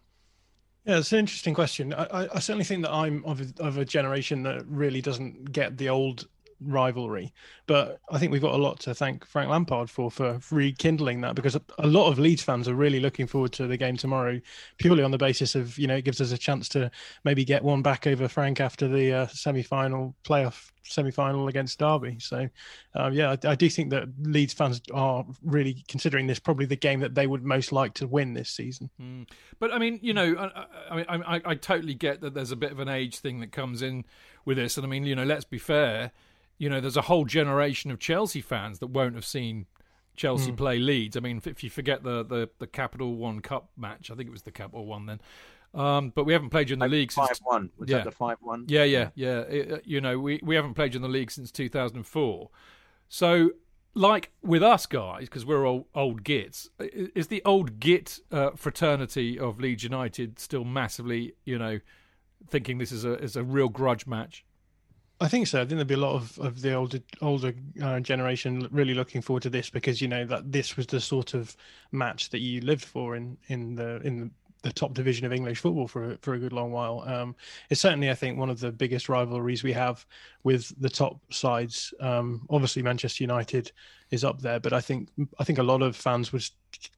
[0.89, 1.93] Yeah, it's an interesting question.
[1.93, 5.77] I, I, certainly think that I'm of a, of a generation that really doesn't get
[5.77, 6.27] the old
[6.61, 7.33] rivalry,
[7.67, 11.35] but I think we've got a lot to thank Frank Lampard for for rekindling that
[11.35, 14.39] because a, lot of Leeds fans are really looking forward to the game tomorrow,
[14.77, 16.91] purely on the basis of you know it gives us a chance to
[17.23, 22.17] maybe get one back over Frank after the uh, semi-final playoff semi-final against Derby.
[22.19, 22.49] So,
[22.95, 26.75] um, yeah, I, I do think that Leeds fans are really considering this probably the
[26.75, 28.89] game that they would most like to win this season.
[29.01, 29.27] Mm.
[29.59, 32.55] But I mean, you know, I, I mean, I, I totally get that there's a
[32.55, 34.05] bit of an age thing that comes in
[34.45, 36.11] with this, and I mean, you know, let's be fair.
[36.59, 39.65] You know, there's a whole generation of Chelsea fans that won't have seen
[40.15, 40.57] Chelsea Mm.
[40.57, 41.17] play Leeds.
[41.17, 44.31] I mean, if you forget the, the the Capital One Cup match, I think it
[44.31, 45.21] was the Capital One then.
[45.73, 47.69] Um, but we haven't played you in the league since Five one.
[47.77, 47.97] Was yeah.
[47.97, 48.65] that the five one?
[48.67, 49.39] Yeah, yeah, yeah.
[49.41, 52.49] It- uh, you know, we, we haven't played you in the league since 2004.
[53.07, 53.51] So,
[53.93, 59.37] like with us guys, because we're all old gits, is the old git uh, fraternity
[59.39, 61.79] of Leeds United still massively, you know,
[62.47, 64.43] thinking this is a is a real grudge match?
[65.21, 65.59] I think so.
[65.59, 69.21] I think there'll be a lot of, of the older older uh, generation really looking
[69.21, 71.55] forward to this because you know that this was the sort of
[71.91, 74.29] match that you lived for in in the in the,
[74.61, 77.03] the top division of English football for for a good long while.
[77.05, 77.35] Um,
[77.69, 80.05] it's certainly, I think, one of the biggest rivalries we have
[80.43, 81.93] with the top sides.
[81.99, 83.71] Um, obviously, Manchester United
[84.11, 86.43] is up there, but I think I think a lot of fans would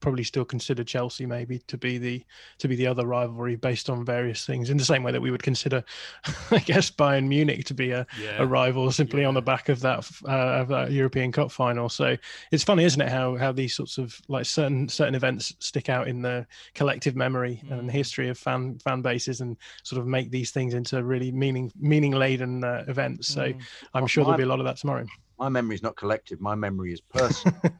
[0.01, 2.23] probably still consider Chelsea maybe to be the
[2.59, 5.31] to be the other rivalry based on various things in the same way that we
[5.31, 5.83] would consider
[6.51, 8.41] I guess Bayern Munich to be a, Yeah.
[8.41, 12.17] a rival simply on the back of that uh, of that European Cup final so
[12.51, 16.07] it's funny isn't it how how these sorts of like certain certain events stick out
[16.09, 20.51] in the collective memory and history of fan fan bases and sort of make these
[20.51, 24.47] things into really meaning meaning laden uh, events so I'm Well, sure there'll be a
[24.47, 25.05] lot of that tomorrow
[25.39, 26.39] My memory is not collective.
[26.39, 27.57] My memory is personal.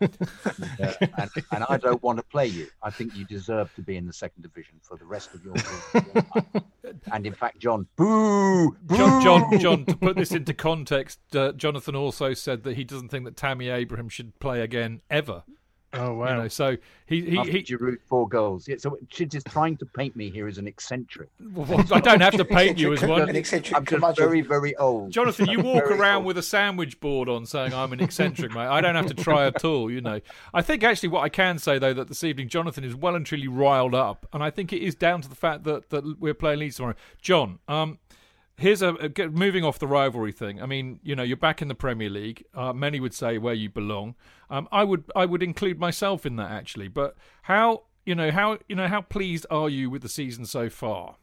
[0.81, 2.67] Uh, and, and I don't want to play you.
[2.81, 5.53] I think you deserve to be in the second division for the rest of your
[5.53, 6.25] career.
[7.13, 8.97] and in fact, John, boo, boo.
[8.97, 13.09] John, John, John, to put this into context, uh, Jonathan also said that he doesn't
[13.09, 15.43] think that Tammy Abraham should play again ever.
[15.93, 16.29] Oh wow!
[16.29, 18.65] You know, so he he, After he Giroud four goals.
[18.67, 21.27] Yeah, so she's just trying to paint me here as an eccentric.
[21.53, 23.35] well, I don't have to paint you as An one.
[23.35, 25.11] eccentric I'm just very, very old.
[25.11, 26.25] Jonathan, you walk around old.
[26.27, 28.67] with a sandwich board on saying I'm an eccentric, mate.
[28.67, 30.21] I don't have to try at all, you know.
[30.53, 33.25] I think actually what I can say though that this evening Jonathan is well and
[33.25, 36.33] truly riled up, and I think it is down to the fact that that we're
[36.33, 36.95] playing Leeds tomorrow.
[37.21, 37.99] John, um,
[38.61, 40.61] here's a, a moving off the rivalry thing.
[40.61, 42.45] I mean, you know, you're back in the Premier League.
[42.53, 44.15] Uh, many would say where you belong.
[44.49, 46.87] Um, I would I would include myself in that actually.
[46.87, 50.69] But how you know how you know how pleased are you with the season so
[50.69, 51.15] far?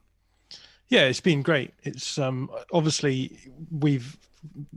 [0.89, 1.73] Yeah, it's been great.
[1.83, 3.39] It's um obviously
[3.71, 4.19] we've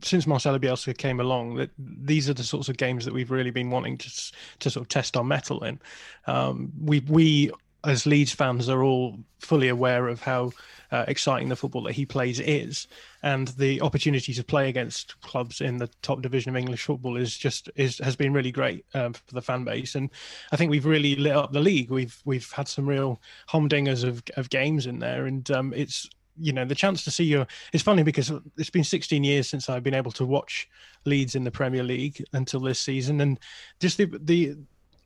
[0.04, 3.52] since Marcelo Bielsa came along that these are the sorts of games that we've really
[3.52, 5.80] been wanting to to sort of test our mettle in.
[6.28, 7.52] Um, we we
[7.84, 10.52] as Leeds fans are all fully aware of how
[10.92, 12.88] uh, exciting the football that he plays is,
[13.24, 17.38] and the opportunity to play against clubs in the top division of English football is
[17.38, 20.10] just is has been really great um, for the fan base, and
[20.52, 21.90] I think we've really lit up the league.
[21.90, 26.54] We've we've had some real humdingers of of games in there, and um, it's you
[26.54, 29.84] know the chance to see your It's funny because it's been 16 years since I've
[29.84, 30.70] been able to watch
[31.06, 33.40] Leeds in the Premier League until this season, and
[33.80, 34.56] just the the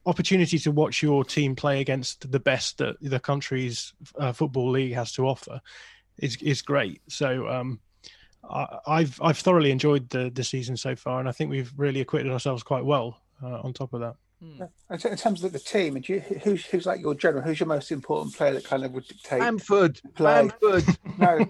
[0.05, 4.93] opportunity to watch your team play against the best that the country's uh, football league
[4.93, 5.61] has to offer
[6.19, 7.01] is is great.
[7.09, 7.79] So um,
[8.49, 12.01] I, I've I've thoroughly enjoyed the the season so far, and I think we've really
[12.01, 13.21] acquitted ourselves quite well.
[13.43, 16.85] Uh, on top of that, In in terms of the team, and you, who's who's
[16.85, 17.43] like your general?
[17.43, 19.41] Who's your most important player that kind of would dictate?
[19.41, 20.47] Bamford, Play.
[20.61, 20.85] Bamford.
[21.17, 21.45] no,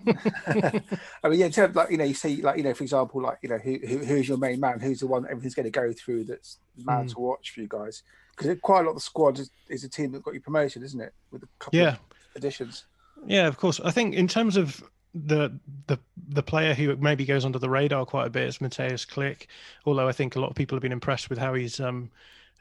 [1.24, 2.84] I mean, yeah, in terms of like you know, you see, like you know, for
[2.84, 4.80] example, like you know, who, who who's your main man?
[4.80, 6.24] Who's the one that everything's going to go through?
[6.24, 7.13] That's the man Mm.
[7.13, 8.02] to watch for you guys?
[8.36, 10.84] Because quite a lot of the squad is, is a team that got you promoted,
[10.84, 11.13] isn't it?
[11.32, 11.93] With a couple Yeah.
[11.93, 12.00] of
[12.36, 12.86] additions.
[13.26, 13.80] yeah, of course.
[13.80, 18.06] I think in terms of the the the player who maybe goes under the radar
[18.06, 19.48] quite a bit is Mateusz Klich,
[19.86, 22.10] although I think a lot of people have been impressed with how he's um,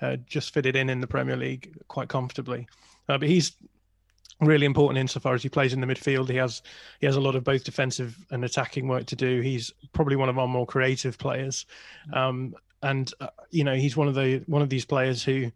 [0.00, 2.68] uh, just fitted in in the Premier League quite comfortably.
[3.08, 3.56] Uh, but he's
[4.40, 6.28] really important insofar as he plays in the midfield.
[6.28, 6.62] He has
[7.00, 9.40] he has a lot of both defensive and attacking work to do.
[9.40, 11.66] He's probably one of our more creative players,
[12.12, 15.50] um, and uh, you know he's one of the one of these players who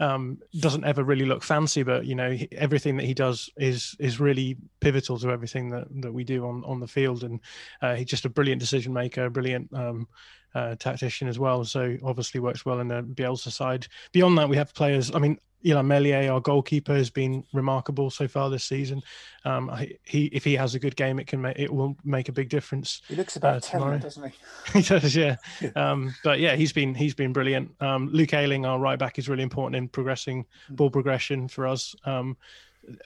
[0.00, 3.96] um, doesn't ever really look fancy, but you know he, everything that he does is
[3.98, 7.40] is really pivotal to everything that, that we do on, on the field, and
[7.82, 10.08] uh, he's just a brilliant decision maker, a brilliant um,
[10.54, 11.64] uh, tactician as well.
[11.64, 13.86] So obviously works well in the Bielsa side.
[14.12, 15.14] Beyond that, we have players.
[15.14, 19.02] I mean, Illan Meslier, our goalkeeper, has been remarkable so far this season.
[19.44, 22.28] Um, I- he if he has a good game, it can make it will make
[22.28, 23.02] a big difference.
[23.08, 24.32] He looks about Uh, ten, doesn't
[24.72, 24.72] he?
[24.80, 25.36] he does, yeah.
[25.76, 27.70] Um, but yeah, he's been he's been brilliant.
[27.80, 31.94] Um, Luke Ayling, our right back, is really important in progressing ball progression for us.
[32.04, 32.36] Um,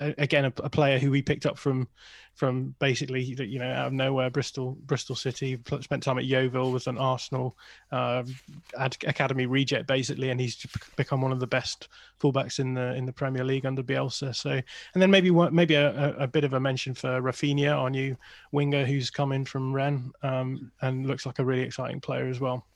[0.01, 1.89] again, a, a player who we picked up from
[2.35, 5.59] from basically you know out of nowhere, Bristol Bristol City.
[5.81, 7.57] Spent time at Yeovil, was an Arsenal
[7.91, 8.23] uh,
[8.79, 10.65] ad- academy reject basically, and he's
[10.97, 11.89] become one of the best
[12.21, 14.35] fullbacks in the in the Premier League under Bielsa.
[14.35, 18.17] So, and then maybe maybe a, a, bit of a mention for Rafinha, our new
[18.53, 22.39] winger who's come in from Rennes um, and looks like a really exciting player as
[22.39, 22.67] well.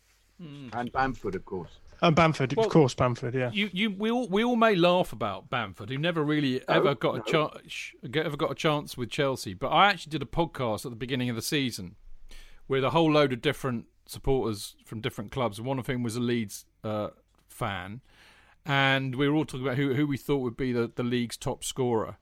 [0.72, 1.78] And Bamford, of course.
[2.02, 3.50] And Bamford, Well, of course, Bamford, yeah.
[3.52, 7.16] You, you, we all, we all may laugh about Bamford, who never really ever got
[7.16, 9.54] a chance, ever got a chance with Chelsea.
[9.54, 11.94] But I actually did a podcast at the beginning of the season
[12.66, 15.60] with a whole load of different supporters from different clubs.
[15.60, 17.10] One of whom was a Leeds uh,
[17.48, 18.00] fan,
[18.66, 21.36] and we were all talking about who, who we thought would be the, the league's
[21.36, 22.16] top scorer.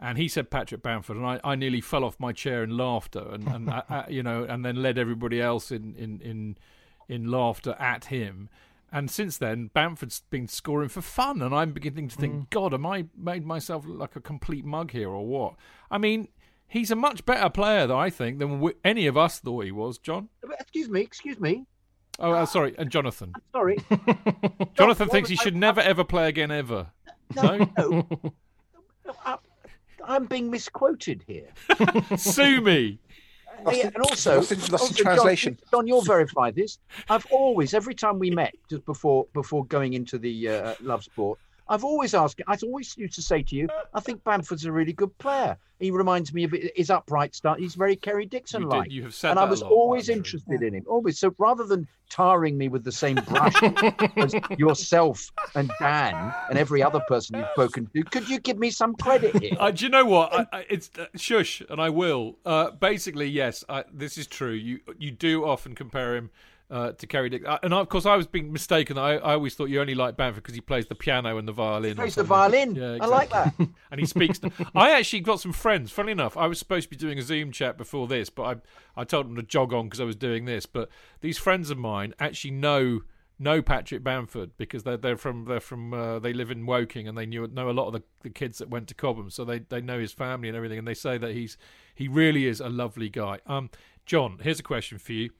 [0.00, 3.24] And he said Patrick Bamford, and I, I nearly fell off my chair in laughter,
[3.30, 6.20] and, and I, I, uh, uh, you know, and then led everybody else in, in,
[6.20, 6.56] in
[7.08, 8.48] in laughter at him.
[8.94, 12.86] And since then, Bamford's been scoring for fun, and I'm beginning to think, God, am
[12.86, 15.54] I made myself look like a complete mug here, or what?
[15.90, 16.28] I mean,
[16.68, 19.72] he's a much better player, though I think, than we, any of us thought he
[19.72, 19.98] was.
[19.98, 20.28] John,
[20.60, 21.66] Excuse me, excuse me.
[22.20, 23.32] oh, uh, sorry, and Jonathan.
[23.50, 23.78] Sorry.
[24.74, 26.86] Jonathan thinks was he I- should never ever play again ever.
[27.34, 28.08] No, No.
[29.26, 29.38] I,
[30.06, 31.48] I'm being misquoted here.
[32.16, 33.00] sue me.
[33.64, 35.58] Lost and also, lost in- lost in also, John- translation.
[35.70, 36.78] John, you'll verify this.
[37.08, 41.38] I've always, every time we met, just before before going into the uh, love sport,
[41.68, 42.40] I've always asked.
[42.46, 45.56] I always used to say to you, I think Bamford's a really good player.
[45.80, 47.58] He reminds me of his upright start.
[47.58, 48.84] He's very Kerry Dixon like.
[48.84, 48.92] did.
[48.92, 50.14] You have said and that I a was lot, always actually.
[50.16, 50.84] interested in him.
[50.86, 51.18] Always.
[51.18, 53.54] So rather than tarring me with the same brush
[54.16, 58.70] as yourself and Dan and every other person you've spoken to, could you give me
[58.70, 59.56] some credit here?
[59.58, 60.32] Uh, do you know what?
[60.32, 62.38] I, I, it's uh, shush, and I will.
[62.44, 64.52] Uh, basically, yes, I, this is true.
[64.52, 66.30] You you do often compare him
[66.74, 68.98] Uh, to carry Dick, uh, and of course I was being mistaken.
[68.98, 71.52] I, I always thought you only like Bamford because he plays the piano and the
[71.52, 71.90] violin.
[71.90, 72.74] He plays the violin.
[72.74, 73.54] Yeah, I like that.
[73.92, 74.40] and he speaks.
[74.74, 75.92] I actually got some friends.
[75.92, 78.42] Funny enough, I was supposed to be doing a Zoom chat before this, but
[78.96, 80.66] I I told them to jog on because I was doing this.
[80.66, 80.88] But
[81.20, 83.02] these friends of mine actually know
[83.38, 87.16] know Patrick Bamford because they're they're from they're from uh, they live in Woking and
[87.16, 89.60] they knew know a lot of the, the kids that went to Cobham, so they
[89.60, 91.56] they know his family and everything, and they say that he's
[91.94, 93.38] he really is a lovely guy.
[93.46, 93.70] Um,
[94.06, 95.30] John, here's a question for you: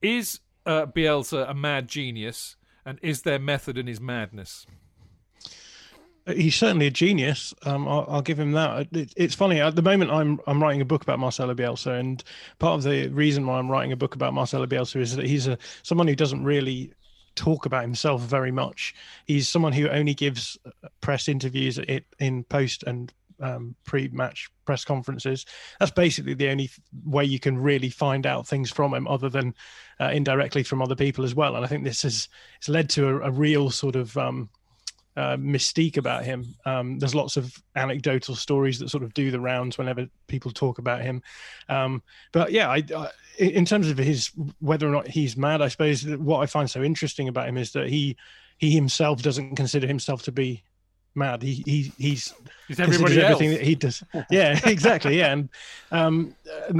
[0.00, 4.66] Is uh, Bielsa a mad genius, and is there method in his madness?
[6.26, 7.52] He's certainly a genius.
[7.66, 8.88] Um, I'll, I'll, give him that.
[8.92, 10.10] It, it's funny at the moment.
[10.10, 12.24] I'm I'm writing a book about Marcelo Bielsa, and
[12.58, 15.46] part of the reason why I'm writing a book about Marcelo Bielsa is that he's
[15.46, 16.92] a someone who doesn't really
[17.34, 18.94] talk about himself very much.
[19.26, 20.56] He's someone who only gives
[21.00, 21.78] press interviews
[22.18, 25.46] in post and um, pre-match press conferences.
[25.78, 26.70] That's basically the only
[27.04, 29.54] way you can really find out things from him, other than
[30.00, 31.56] uh, indirectly from other people as well.
[31.56, 32.28] And I think this has
[32.58, 34.48] it's led to a, a real sort of um,
[35.16, 36.44] uh, mystique about him.
[36.66, 40.78] Um, there's lots of anecdotal stories that sort of do the rounds whenever people talk
[40.78, 41.22] about him.
[41.68, 44.30] Um, but yeah, I, I, in terms of his
[44.60, 47.72] whether or not he's mad, I suppose what I find so interesting about him is
[47.72, 48.16] that he
[48.58, 50.64] he himself doesn't consider himself to be
[51.14, 51.42] mad.
[51.42, 52.34] He he he's
[52.68, 53.58] he's everybody everything else.
[53.58, 54.02] that he does.
[54.30, 55.18] Yeah, exactly.
[55.18, 55.48] Yeah, and
[55.90, 56.34] um,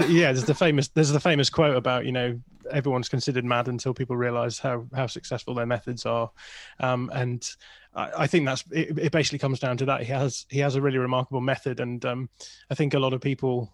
[0.09, 3.95] yeah, there's the famous there's the famous quote about you know everyone's considered mad until
[3.95, 6.31] people realize how how successful their methods are,
[6.81, 7.49] um, and
[7.95, 9.13] I, I think that's it, it.
[9.13, 10.03] Basically, comes down to that.
[10.03, 12.29] He has he has a really remarkable method, and um,
[12.71, 13.71] I think a lot of people.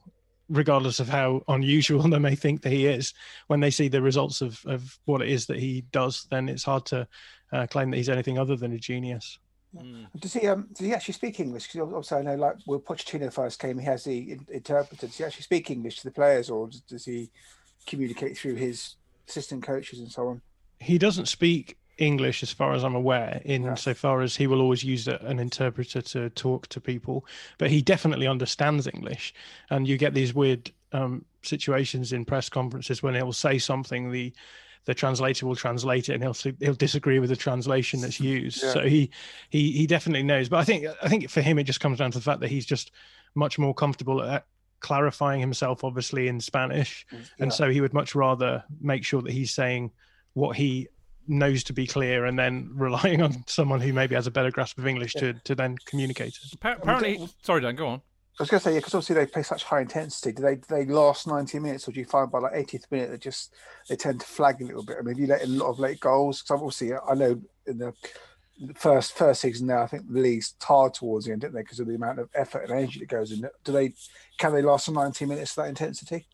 [0.53, 3.15] Regardless of how unusual they may think that he is,
[3.47, 6.65] when they see the results of, of what it is that he does, then it's
[6.65, 7.07] hard to
[7.53, 9.39] uh, claim that he's anything other than a genius.
[9.77, 10.07] Mm.
[10.19, 11.69] Does he um does he actually speak English?
[11.69, 15.07] Because obviously I know like when Pochettino first came, he has the in- interpreter.
[15.07, 17.31] Does he actually speak English to the players, or does, does he
[17.87, 18.97] communicate through his
[19.29, 20.43] assistant coaches and so on?
[20.81, 23.75] He doesn't speak English, as far as I'm aware, in Yeah.
[23.75, 27.27] so far as he will always use a, an interpreter to talk to people.
[27.59, 29.35] But he definitely understands English,
[29.69, 34.33] and you get these weird um, situations in press conferences when he'll say something the
[34.87, 38.63] the translator will translate it and he'll he'll disagree with the translation that's used.
[38.63, 38.73] Yeah.
[38.73, 39.11] So he
[39.51, 40.49] he he definitely knows.
[40.49, 42.49] But I think I think for him it just comes down to the fact that
[42.51, 42.93] he's just
[43.35, 44.47] much more comfortable at
[44.81, 47.19] clarifying himself, obviously in Spanish, Yeah.
[47.41, 49.91] and so he would much rather make sure that he's saying
[50.33, 50.89] what he
[51.29, 54.79] knows to be clear and then relying on someone who maybe has a better grasp
[54.79, 56.53] of English to to then communicate it.
[56.55, 58.03] Apparently, sorry, Dan, go on.
[58.41, 60.33] I was going to say, yeah, because obviously they play such high intensity.
[60.33, 63.11] Do they do they last 90 minutes, or do you find by like 80th minute
[63.11, 63.55] they just
[63.89, 64.97] they tend to flag a little bit?
[64.99, 66.41] I mean, you let in a lot of late goals?
[66.41, 67.93] Because obviously, I know in the
[68.77, 71.61] first first season now, I think the league's tired towards the end, didn't they?
[71.63, 73.47] Because of the amount of effort and energy that goes in.
[73.65, 73.93] Do they
[74.39, 76.27] can they last 90 minutes that intensity?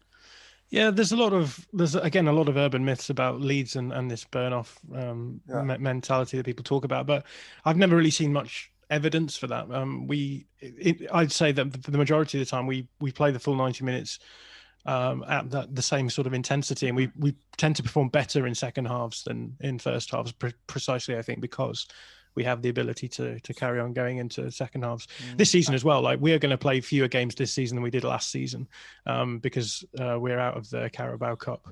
[0.71, 3.93] Yeah, there's a lot of there's again a lot of urban myths about Leeds and,
[3.93, 5.63] and this burn off um, Yeah.
[5.63, 7.25] me- mentality that people talk about, but
[7.65, 9.71] I've never really seen much evidence for that.
[9.71, 13.31] Um, we, it, I'd say that for the majority of the time we we play
[13.31, 14.19] the full 90 minutes
[14.85, 18.47] um, at the, the same sort of intensity, and we we tend to perform better
[18.47, 21.87] in second halves than in first halves, pre- precisely I think because
[22.37, 25.85] we have the ability to to carry on going into second halves this season as
[25.85, 26.03] well.
[26.03, 28.69] Like we are going to play fewer games this season than we did last season
[29.07, 31.67] um, because uh, we're out of the Carabao Cup.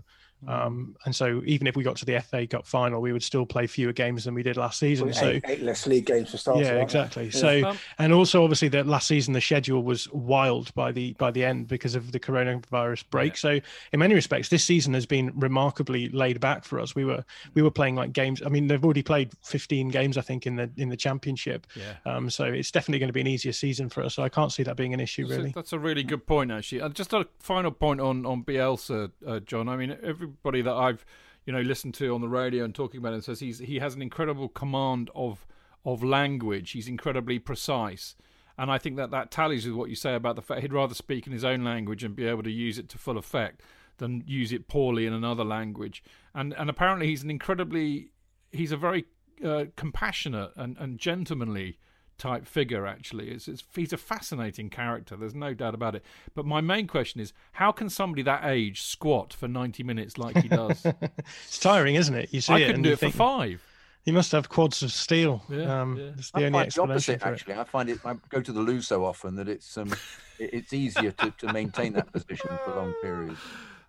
[0.47, 3.47] Um, and so even if we got to the FA Cup final, we would still
[3.47, 5.09] play fewer games than we did last season.
[5.09, 6.67] Eight, So eight less league games for starters.
[6.67, 7.25] yeah, exactly.
[7.27, 7.31] Yeah.
[7.31, 11.31] So Um, and also obviously that last season the schedule was wild by the by
[11.31, 13.37] the end because of the coronavirus break.
[13.37, 13.61] So
[13.93, 16.95] in many respects, this season has been remarkably laid back for us.
[16.95, 17.25] We were
[17.55, 18.43] we were playing like games.
[18.45, 21.67] I mean, they've already played 15 games, I think, in the in the championship.
[21.77, 21.95] Yeah.
[22.07, 24.15] Um, so it's definitely going to be an easier season for us.
[24.15, 25.53] So I can't see that being an issue That's a- really.
[25.55, 26.81] That's a really good point, actually.
[26.81, 29.69] And just a final point on on Bielsa, uh, John.
[29.69, 29.97] I mean,
[30.35, 31.05] everybody that I've
[31.47, 33.95] you know listened to on the radio and talking about him says he's he has
[33.95, 35.47] an incredible command of
[35.85, 36.73] of language.
[36.73, 38.17] He's incredibly precise.
[38.57, 40.95] And I think that that tallies with what you say about the fact he'd rather
[40.95, 43.61] speak in his own language and be able to use it to full effect
[43.99, 46.03] than use it poorly in another language.
[46.35, 48.11] And and apparently he's an incredibly
[48.53, 49.07] he's a very
[49.45, 51.79] uh, compassionate and, and gentlemanly
[52.17, 56.05] type figure actually it's, it's he's a fascinating character there's no doubt about it
[56.35, 60.37] but my main question is how can somebody that age squat for 90 minutes like
[60.39, 60.87] he does
[61.45, 62.33] It's tiring, isn't it?
[62.33, 63.63] You see i it couldn't and do you it for five
[64.05, 65.43] he must have quads of steel.
[65.49, 66.11] Yeah, um, yeah.
[66.19, 67.23] It's the I only find the explanation opposite it.
[67.27, 67.55] actually.
[67.55, 67.99] I find it.
[68.05, 69.91] I go to the loo so often that it's um,
[70.39, 73.41] it- it's easier to, to maintain that position for long periods.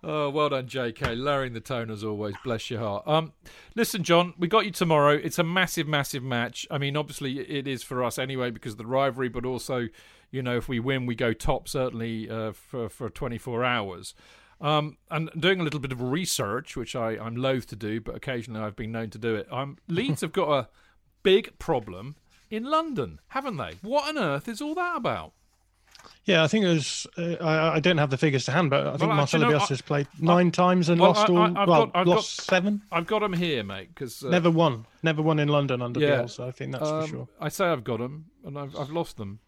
[0.07, 1.17] Oh, well done, JK.
[1.17, 2.35] Lowering the tone as always.
[2.43, 3.07] Bless your heart.
[3.07, 3.33] Um,
[3.73, 5.13] listen, John, we got you tomorrow.
[5.13, 6.67] It's a massive, massive match.
[6.69, 9.87] I mean, obviously, it is for us anyway because of the rivalry, but also,
[10.29, 14.13] you know, if we win, we go top certainly uh, for for 24 hours.
[14.61, 18.15] Um, and doing a little bit of research, which I, I'm loath to do, but
[18.15, 19.51] occasionally I've been known to do it.
[19.51, 20.69] Um, Leeds have got a
[21.23, 22.15] big problem
[22.51, 23.73] in London, haven't they?
[23.81, 25.33] What on earth is all that about?
[26.25, 27.05] Yeah, I think it was.
[27.17, 29.49] Uh, I, I don't have the figures to hand, but I think Well, actually, Marcelo
[29.49, 31.37] no, Bielsa's I- played nine times and Well, lost all.
[31.37, 32.81] I- I've well, got- I've lost got- seven.
[32.91, 33.89] I've got them here, mate.
[33.89, 34.85] Because uh, Never won.
[35.03, 36.47] Never won in London under yeah, Bielsa.
[36.47, 37.27] I think that's for um, sure.
[37.39, 39.39] I say I've got them, and I've, I've lost them.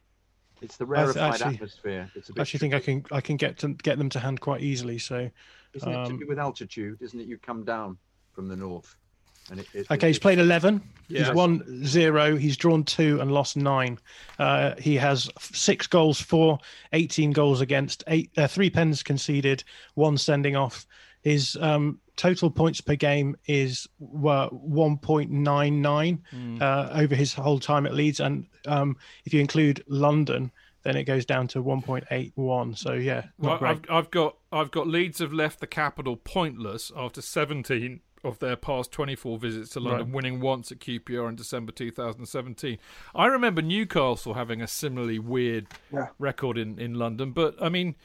[0.61, 2.11] It's the I th- rarefied actually- atmosphere.
[2.15, 4.19] It's a I bit actually think I can I can get to get them to
[4.19, 4.97] hand quite easily.
[4.99, 5.29] So
[5.73, 7.01] Isn't it to um, do with altitude?
[7.01, 7.27] Isn't it?
[7.27, 7.97] You come down
[8.33, 9.06] from the north, and
[9.51, 9.67] it.
[9.73, 10.81] it Okay, it- he's played 11.
[11.09, 11.27] Yes.
[11.27, 12.35] He's won zero.
[12.35, 13.97] He's drawn two and lost nine.
[14.39, 16.59] Uh, he has six goals for,
[16.93, 19.63] 18 goals against, eight, uh, three pens conceded,
[19.95, 20.85] one sending off.
[21.21, 26.57] His um, total points per game is uh, 1.99 Hmm.
[26.61, 28.19] uh, over his whole time at Leeds.
[28.19, 30.51] And um, if you include London,
[30.83, 32.77] then it goes down to 1.81.
[32.77, 33.71] So, yeah, Well, not great.
[33.71, 38.55] I've, I've got I've got Leeds have left the capital pointless after 17 of their
[38.55, 40.15] past 24 visits to London, Right.
[40.15, 42.77] winning once at QPR in December 2017.
[43.15, 46.07] I remember Newcastle having a similarly weird Yeah.
[46.19, 47.95] record in, in London, but I mean,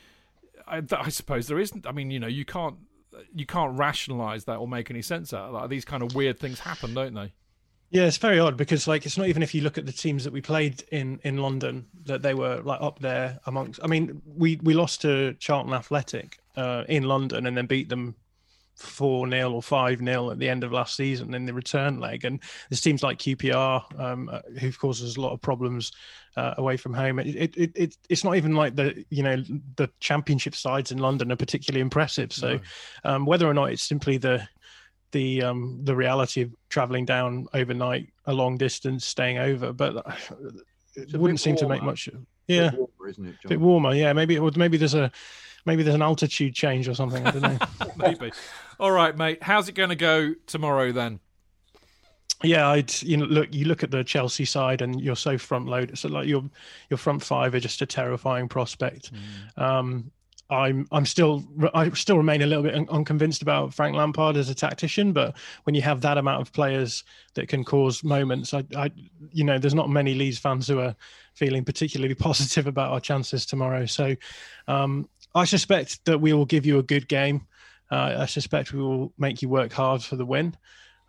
[0.66, 1.86] I, I suppose there isn't.
[1.86, 2.76] I mean, you know, you can't
[3.34, 5.68] you can't rationalise that or make any sense out of that.
[5.68, 7.32] These kind of weird things happen, don't they?
[7.90, 10.24] Yeah, it's very odd because like it's not even if you look at the teams
[10.24, 13.80] that we played in in London that they were like up there amongst.
[13.82, 18.14] I mean, we we lost to Charlton Athletic uh, in London and then beat them
[18.74, 22.24] four 0 or five 0 at the end of last season in the return leg.
[22.24, 25.92] And there's teams like QPR um, uh, who've caused us a lot of problems
[26.36, 27.18] uh, away from home.
[27.18, 29.36] It, it, it, it it's not even like the you know
[29.76, 32.32] the championship sides in London are particularly impressive.
[32.32, 32.58] So
[33.04, 34.46] um, whether or not it's simply the
[35.12, 40.12] the um the reality of traveling down overnight a long distance staying over but uh,
[40.96, 41.92] it wouldn't bit seem to make warmer.
[41.92, 42.16] much Bit
[42.48, 45.12] yeah warmer, isn't it, a bit warmer yeah maybe it would maybe there's a
[45.64, 47.58] maybe there's an altitude change or something i don't know
[47.96, 48.32] Maybe.
[48.80, 49.42] All right, mate.
[49.42, 51.20] How's it going to go tomorrow then?
[52.44, 55.66] yeah i'd you know look you look at the chelsea side and you're so front
[55.66, 56.42] loaded so like your
[56.90, 59.12] your front five are just a terrifying prospect
[59.56, 60.10] um
[60.50, 64.50] I'm I'm still I still remain a little bit un- unconvinced about Frank Lampard as
[64.50, 65.34] a tactician, but
[65.64, 67.04] when you have that amount of players
[67.34, 68.90] that can cause moments, I, I
[69.32, 70.94] you know there's not many Leeds fans who are
[71.32, 73.86] feeling particularly positive about our chances tomorrow.
[73.86, 74.14] So
[74.68, 77.46] um, I suspect that we will give you a good game.
[77.90, 80.56] Uh, I suspect we will make you work hard for the win.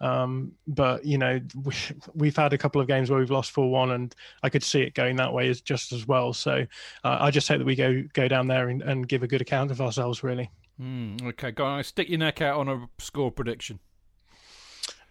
[0.02, 1.74] Um, but you know we,
[2.14, 4.82] we've had a couple of games where we've lost four one, and I could see
[4.82, 6.34] it going that way as just as well.
[6.34, 6.66] So
[7.06, 9.42] uh, I just hope that we go go down there and, and give a good
[9.42, 10.24] account of ourselves.
[10.24, 13.80] Really, Hmm, okay, guys, stick your neck out on a score prediction.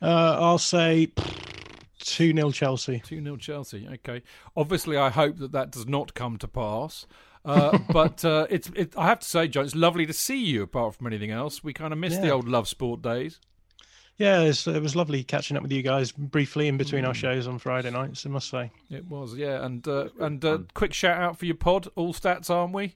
[0.03, 1.13] uh, I'll say
[2.01, 3.01] two 0 Chelsea.
[3.07, 3.89] 2 0 Chelsea.
[3.95, 4.23] Okay.
[4.57, 7.07] Obviously, I hope that that does not come to pass.
[7.45, 10.63] Uh, but uh, it's it, I have to say, John, it's lovely to see you.
[10.63, 13.41] Apart from anything else, we kind of miss the old Love Sport days.
[14.19, 17.59] Yeah, it was lovely catching up with you guys briefly in between our shows on
[17.59, 18.25] Friday nights.
[18.27, 18.71] I must say.
[18.91, 19.65] It was, yeah.
[19.65, 22.95] And uh, and uh, quick shout out for your pod, All Stats, aren't we?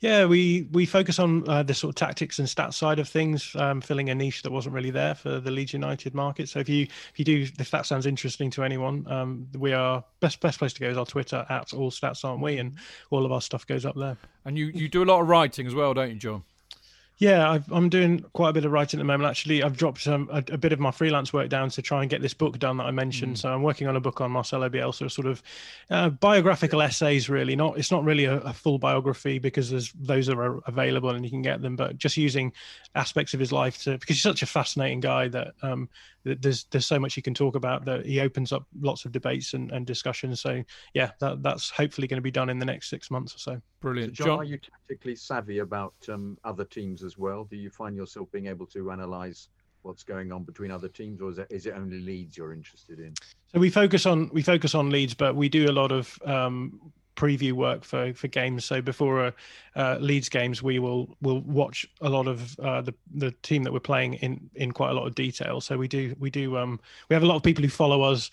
[0.00, 3.54] Yeah, we we focus on uh, the sort of tactics and stats side of things,
[3.56, 6.48] um, filling a niche that wasn't really there for the Leeds United market.
[6.48, 10.04] So if you if you do if that sounds interesting to anyone, um, we are
[10.20, 12.76] best best place to go is our Twitter at all stats aren't we, and
[13.10, 14.16] all of our stuff goes up there.
[14.44, 16.44] And you you do a lot of writing as well, don't you, John?
[17.18, 19.28] Yeah, I've, I'm doing quite a bit of writing at the moment.
[19.28, 22.08] Actually, I've dropped um, a, a bit of my freelance work down to try and
[22.08, 23.38] get this book done that I mentioned.
[23.40, 25.42] So I'm working on a book on Marcelo Bielsa, sort of
[25.90, 27.28] uh, biographical essays.
[27.28, 31.24] Really, not it's not really a, a full biography because there's those are available and
[31.24, 32.52] you can get them, but just using
[32.94, 36.64] aspects of his life to because he's such a fascinating guy that um, that there's
[36.70, 39.70] there's so much he can talk about that he opens up lots of debates and,
[39.70, 40.40] and discussions.
[40.40, 40.62] So
[40.94, 43.62] yeah, that, that's hopefully going to be done in the next six months or so.
[43.80, 44.38] Brilliant, John, John.
[44.40, 47.44] are you tactically savvy about um, other teams as well?
[47.44, 49.48] Do you find yourself being able to analyse
[49.82, 52.98] what's going on between other teams, or is it, is it only Leeds you're interested
[52.98, 53.14] in?
[53.52, 56.92] So we focus on we focus on Leeds, but we do a lot of um,
[57.18, 58.64] preview work for for games.
[58.64, 59.30] So before uh,
[59.76, 63.72] uh, Leeds games, we will will watch a lot of uh, the the team that
[63.72, 65.60] we're playing in in quite a lot of detail.
[65.60, 68.30] So we do we do um, we have a lot of people who follow us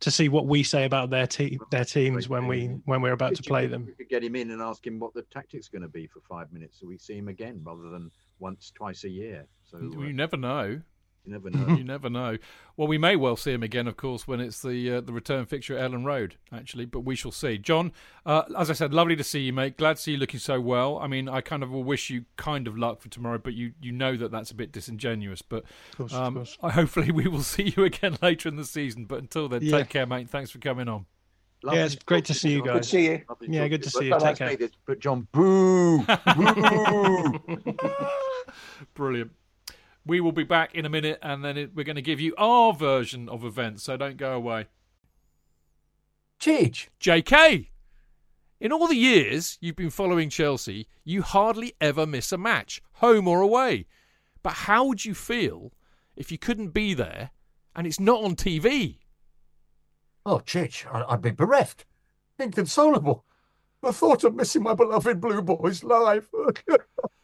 [0.00, 3.30] to see what we say about their team their teams when we when we're about
[3.30, 3.86] to Could you- play them.
[3.86, 6.20] We could get him in and ask him what the tactics going to be for
[6.20, 8.10] five minutes, so we see him again rather than
[8.40, 9.46] once, twice a year.
[9.62, 10.80] So uh, You never know.
[11.24, 11.76] You never know.
[11.76, 12.36] You never know.
[12.76, 15.46] Well, we may well see him again, of course, when it's the uh, the return
[15.46, 16.84] fixture at Elland Road, actually.
[16.84, 17.58] But we shall see.
[17.58, 17.92] John,
[18.26, 19.76] uh, as I said, lovely to see you, mate.
[19.76, 20.98] Glad to see you looking so well.
[20.98, 23.72] I mean, I kind of will wish you kind of luck for tomorrow, but you
[23.80, 25.42] you know that that's a bit disingenuous.
[25.42, 25.64] But
[25.96, 26.58] course, of um, course.
[26.62, 29.06] I, hopefully we will see you again later in the season.
[29.06, 29.78] But until then, Yeah.
[29.78, 30.28] take care, mate.
[30.30, 31.06] Thanks for coming on.
[31.62, 32.74] Lovely Yeah, it's great talk to see you guys.
[32.74, 33.22] Good to see you.
[33.26, 34.10] Lovely Yeah, good to see you.
[34.10, 34.68] But Take care.
[34.84, 36.04] But John, boo,
[36.36, 37.40] boo.
[38.94, 39.30] Brilliant.
[40.06, 42.34] We will be back in a minute, and then it, we're going to give you
[42.36, 43.84] our version of events.
[43.84, 44.66] So don't go away.
[46.38, 46.88] Cheech.
[47.00, 47.68] JK.
[48.60, 53.26] In all the years you've been following Chelsea, you hardly ever miss a match, home
[53.26, 53.86] or away.
[54.42, 55.72] But how would you feel
[56.16, 57.30] if you couldn't be there
[57.74, 58.98] and it's not on TV?
[60.26, 61.84] Oh, Chidge, I'd be bereft.
[62.38, 63.24] Inconsolable.
[63.82, 66.28] The thought of missing my beloved Blue Boys live.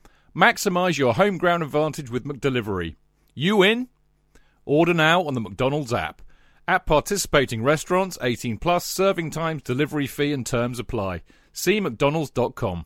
[0.35, 2.95] Maximise your home ground advantage with McDelivery.
[3.33, 3.89] You in?
[4.63, 6.21] Order now on the McDonald's app.
[6.69, 11.23] At participating restaurants, 18 plus, serving times, delivery fee and terms apply.
[11.51, 12.85] See mcdonalds.com.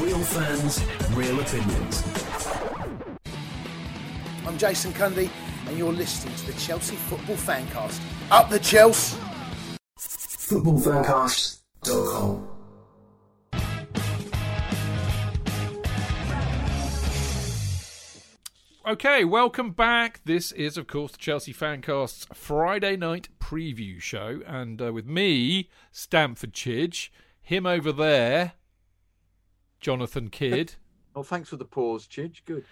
[0.00, 2.02] Real fans, real opinions.
[4.46, 5.28] I'm Jason Cundy,
[5.66, 8.00] and you're listening to the Chelsea Football Fancast.
[8.30, 9.18] Up the Chelsea!
[9.98, 12.48] Footballfancast.com.
[18.86, 20.20] Okay, welcome back.
[20.26, 24.42] This is, of course, the Chelsea Fancast's Friday night preview show.
[24.46, 27.08] And uh, with me, Stamford Chidge,
[27.40, 28.52] him over there,
[29.80, 30.74] Jonathan Kidd.
[31.16, 32.44] Oh, thanks for the pause, Chidge.
[32.44, 32.64] Good.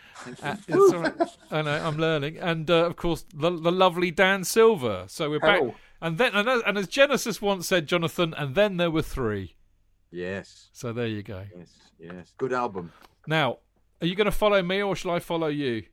[0.43, 1.15] Uh, it's all right.
[1.51, 2.39] I know, I'm learning.
[2.39, 5.05] And, uh, of course, the, the lovely Dan Silver.
[5.07, 5.63] So we're back.
[6.01, 9.55] And then, and as, and as Genesis once said, Jonathan, and then there were three.
[10.11, 10.71] Yes.
[10.73, 11.45] So there you go.
[11.57, 11.71] Yes.
[11.99, 12.33] Yes.
[12.37, 12.93] Good album.
[13.29, 13.59] Now,
[14.01, 15.85] are you going to follow me or shall I follow you?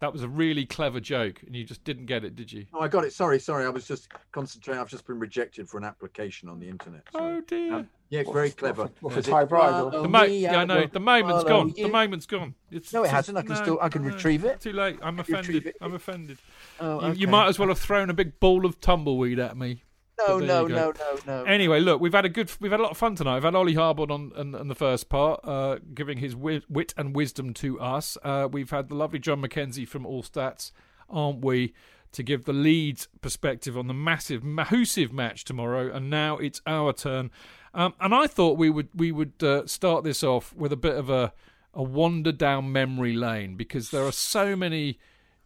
[0.00, 2.66] That was a really clever joke, and you just didn't get it, did you?
[2.74, 3.12] Oh, I got it.
[3.12, 3.64] Sorry, sorry.
[3.64, 4.80] I was just concentrating.
[4.80, 7.02] I've just been rejected for an application on the internet.
[7.12, 7.36] Sorry.
[7.36, 7.74] Oh dear.
[7.74, 8.90] Um, yeah, very clever.
[9.00, 10.86] what for Because Bride, The mo- yeah, I know.
[10.86, 11.72] The moment's follow gone.
[11.76, 12.54] The moment's gone.
[12.70, 13.38] It's, No, it it's- hasn't.
[13.38, 14.60] I can still- I can no, retrieve it.
[14.60, 14.98] Too late.
[15.02, 15.72] I'm offended.
[15.80, 16.38] I'm offended.
[16.80, 19.84] Oh, You, you might as well have thrown a big ball of tumbleweed at me.
[20.18, 21.44] No, no, no, no, no.
[21.44, 23.34] Anyway, look, we've had a good, we've had a lot of fun tonight.
[23.34, 26.94] We've had Ollie Harbord on in, in the first part, uh, giving his wi- wit
[26.96, 28.16] and wisdom to us.
[28.22, 30.70] Uh, we've had the lovely John McKenzie from All Stats,
[31.10, 31.74] aren't we,
[32.12, 35.92] to give the Leeds perspective on the massive, massive match tomorrow.
[35.92, 37.30] And now it's our turn.
[37.74, 40.94] Um, and I thought we would we would uh, start this off with a bit
[40.96, 41.32] of a
[41.74, 44.98] a wander down memory lane because there are so many.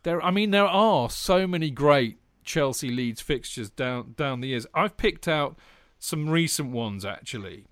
[0.03, 2.19] There, I mean, there are so many great
[2.49, 4.67] Chelsea Leeds fixtures down down the years.
[4.75, 5.59] I've picked out
[5.99, 7.67] some recent ones actually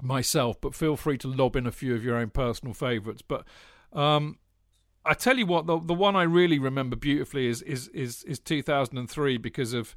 [0.00, 3.22] myself, but feel free to lob in a few of your own personal favourites.
[3.22, 3.44] But
[3.92, 4.38] um,
[5.04, 8.38] I tell you what, the the one I really remember beautifully is is is, is
[8.38, 9.96] 2003 because of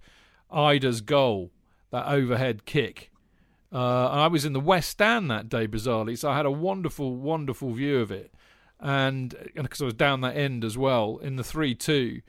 [0.52, 1.52] Eidur's goal,
[1.92, 3.12] that overhead kick.
[3.72, 6.52] Uh, and I was in the West Stand that day, bizarrely, so I had a
[6.52, 8.34] wonderful, wonderful view of it.
[8.80, 12.22] And because I was down that end as well in the 3 2,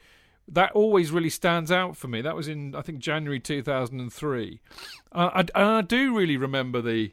[0.53, 2.21] that always really stands out for me.
[2.21, 4.61] That was in, I think, January 2003.
[5.13, 7.13] Uh, I, I do really remember the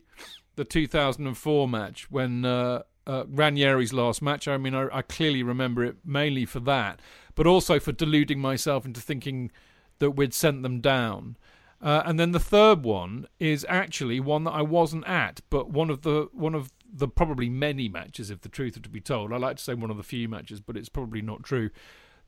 [0.55, 4.47] the 2004 match when uh, uh, Ranieri's last match.
[4.47, 6.99] I mean, I, I clearly remember it mainly for that,
[7.35, 9.51] but also for deluding myself into thinking
[9.99, 11.37] that we'd sent them down.
[11.79, 15.91] Uh, and then the third one is actually one that I wasn't at, but one
[15.91, 19.31] of the one of the probably many matches, if the truth are to be told.
[19.31, 21.69] I like to say one of the few matches, but it's probably not true.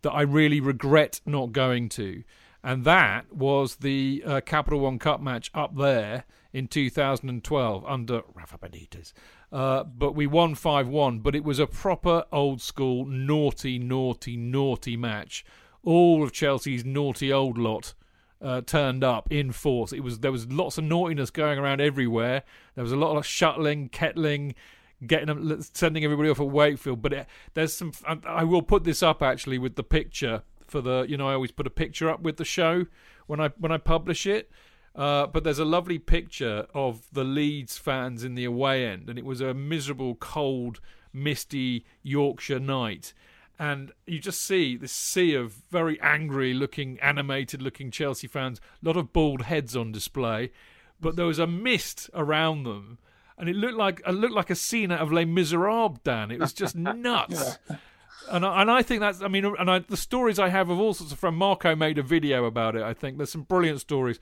[0.02, 2.24] That I really regret not going to,
[2.64, 6.24] and that was the uh, Capital One Cup match up there
[6.54, 9.14] in 2012 under Rafa Benitez.
[9.52, 14.38] Uh, but we won 5 1, but it was a proper old school, naughty, naughty,
[14.38, 15.46] naughty match.
[15.84, 17.94] All of Chelsea's naughty old lot
[18.42, 19.92] uh, turned up in force.
[19.92, 22.44] It was there was lots of naughtiness going around everywhere.
[22.76, 24.56] There was a lot of shuttling, kettling,
[25.06, 27.02] getting them, sending everybody off at Wakefield.
[27.02, 27.92] But it, there's some.
[28.08, 31.06] I, I will put this up actually with the picture for the.
[31.08, 32.86] You know, I always put a picture up with the show
[33.28, 34.52] when I when I publish it.
[34.96, 39.18] Uh, but there's a lovely picture of the Leeds fans in the away end, and
[39.18, 40.82] it was a miserable, cold,
[41.14, 43.14] misty Yorkshire night.
[43.60, 48.88] And you just see this sea of very angry looking, animated looking Chelsea fans, a
[48.88, 50.52] lot of bald heads on display,
[51.00, 53.00] but there was a mist around them.
[53.40, 56.30] And it looked like it looked like a scene out of Les Miserables, Dan.
[56.30, 57.58] It was just nuts.
[58.30, 60.80] And I, and I think that's I mean and I, the stories I have of
[60.80, 62.84] all sorts of from Marco made a video about it.
[62.84, 64.20] I think there's some brilliant stories,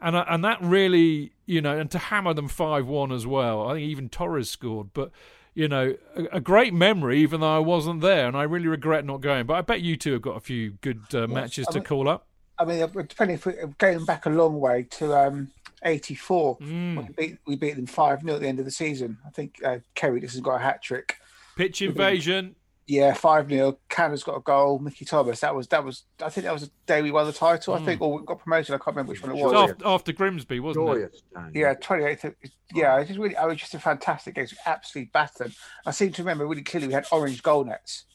[0.00, 3.68] and I, and that really you know and to hammer them five one as well.
[3.68, 5.10] I think even Torres scored, but
[5.54, 9.04] you know a, a great memory even though I wasn't there, and I really regret
[9.04, 9.46] not going.
[9.46, 12.08] But I bet you two have got a few good uh, matches I to call
[12.08, 12.28] up.
[12.58, 15.50] I mean, depending if we're going back a long way to um,
[15.82, 16.96] 84, Mm.
[16.96, 19.18] we, beat, we beat them 5 0 at the end of the season.
[19.26, 21.16] I think uh, Kerry Dixon has got a hat trick.
[21.56, 22.56] Pitch invasion.
[22.86, 23.78] Yeah, 5 0.
[23.88, 24.80] Canada's got a goal.
[24.80, 25.38] Mickey Thomas.
[25.40, 27.84] That was, that was, I think that was the day we won the title, I
[27.84, 28.74] think, or we got promoted.
[28.74, 29.70] I can't remember which one it It was was.
[29.70, 31.54] after, after Grimsby, wasn't Joyous, it?
[31.54, 32.34] Yeah, 28th.
[32.74, 34.42] Yeah, it was really, it was just a fantastic game.
[34.44, 35.52] It was absolutely battered.
[35.86, 38.06] I seem to remember really clearly we had orange goal nets.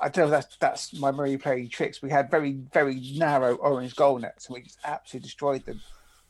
[0.00, 2.00] I don't know if that's, that's my memory playing tricks.
[2.02, 5.80] We had very, very narrow orange goal nets and we just absolutely destroyed them.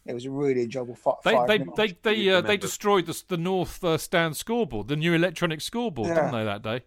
[0.05, 1.77] It was a really enjoyable fi- They they minutes.
[1.77, 6.09] they they, uh, they destroyed the the North uh, Stand scoreboard, the new electronic scoreboard,
[6.09, 6.15] Yeah.
[6.17, 6.85] didn't they that day?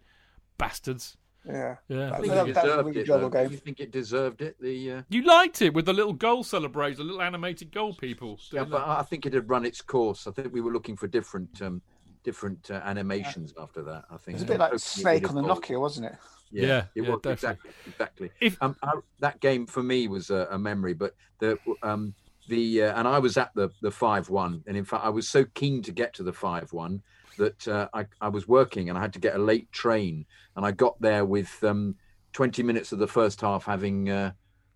[0.58, 1.16] Bastards.
[1.46, 1.76] Yeah.
[1.88, 2.10] Yeah.
[2.12, 3.00] I think that- it that deserved really it.
[3.02, 3.42] enjoyable though.
[3.44, 3.52] game.
[3.52, 4.56] You think it deserved it?
[4.60, 8.38] The uh, You liked it with the little goal celebration, the little animated goal people.
[8.52, 8.84] yeah, but they?
[8.84, 10.26] I I think it had run its course.
[10.26, 11.80] I think we were looking for different um,
[12.24, 14.04] different uh, animations after that.
[14.10, 15.60] I think It was a bit like Hopefully Snake on the evolve.
[15.62, 16.16] Nokia, wasn't it?
[16.50, 17.32] Yeah, Yeah, it yeah, was definitely.
[17.32, 18.30] exactly exactly.
[18.40, 22.14] If- um, I, that game for me was a, a memory, but the um
[22.48, 25.28] the uh, and I was at the the five one, and in fact I was
[25.28, 27.02] so keen to get to the five one
[27.38, 30.26] that uh, I I was working and I had to get a late train,
[30.56, 31.96] and I got there with um
[32.32, 34.10] twenty minutes of the first half having.
[34.10, 34.32] Uh,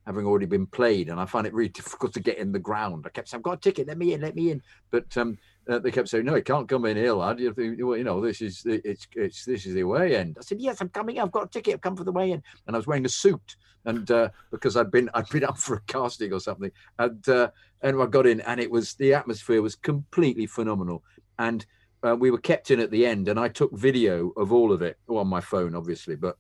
[0.06, 3.04] Having already been played, and I find it really difficult to get in the ground.
[3.06, 5.38] I kept saying, "I've got a ticket, let me in, let me in." But um,
[5.70, 7.40] uh, they kept saying, "No, you can't come in here, lad.
[7.40, 10.80] You, you know, this is it's it's this is the away end." I said, "Yes,
[10.80, 11.18] I'm coming.
[11.18, 11.74] I've got a ticket.
[11.74, 14.76] I've come for the way in." And I was wearing a suit, and uh, because
[14.76, 17.50] I'd been I'd been up for a casting or something, and uh,
[17.82, 21.04] and I got in, and it was the atmosphere was completely phenomenal,
[21.38, 21.64] and
[22.02, 24.82] uh, we were kept in at the end, and I took video of all of
[24.82, 26.36] it well, on my phone, obviously, but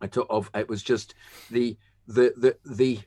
[0.00, 1.14] I took of it was just
[1.50, 3.00] the the the the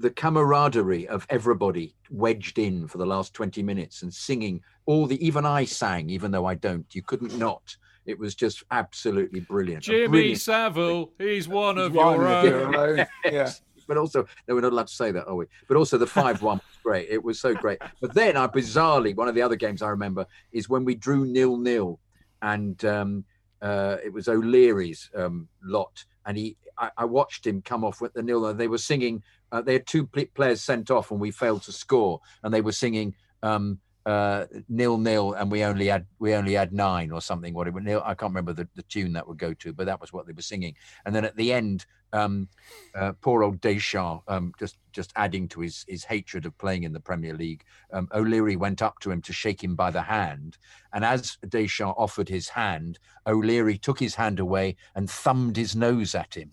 [0.00, 5.24] the camaraderie of everybody wedged in for the last 20 minutes and singing all the
[5.24, 7.76] even I sang even though I don't you couldn't not
[8.06, 12.44] it was just absolutely brilliant Jimmy brilliant- Savile, he's one of One your own.
[12.46, 13.06] your own.
[13.24, 13.50] Yeah.
[13.88, 15.46] but also no, we're not allowed to say that, are we?
[15.66, 17.08] But also the five one was great.
[17.10, 17.78] It was so great.
[18.00, 21.26] But then I bizarrely one of the other games I remember is when we drew
[21.26, 21.98] nil nil,
[22.40, 23.24] and um,
[23.60, 28.12] uh, it was O'Leary's um, lot, and he I, I watched him come off with
[28.14, 28.46] the nil.
[28.46, 29.22] and They were singing.
[29.50, 32.60] Uh, they had two pl- players sent off, and we failed to score, and they
[32.60, 33.14] were singing.
[33.42, 37.52] Um, uh, nil nil, and we only had we only had nine or something.
[37.52, 39.84] What it would nil, I can't remember the, the tune that would go to, but
[39.84, 40.74] that was what they were singing.
[41.04, 41.84] And then at the end,
[42.14, 42.48] um,
[42.94, 46.94] uh, poor old Deschamps, um, just just adding to his his hatred of playing in
[46.94, 47.64] the Premier League.
[47.92, 50.56] Um, O'Leary went up to him to shake him by the hand,
[50.94, 56.14] and as Deschamps offered his hand, O'Leary took his hand away and thumbed his nose
[56.14, 56.52] at him.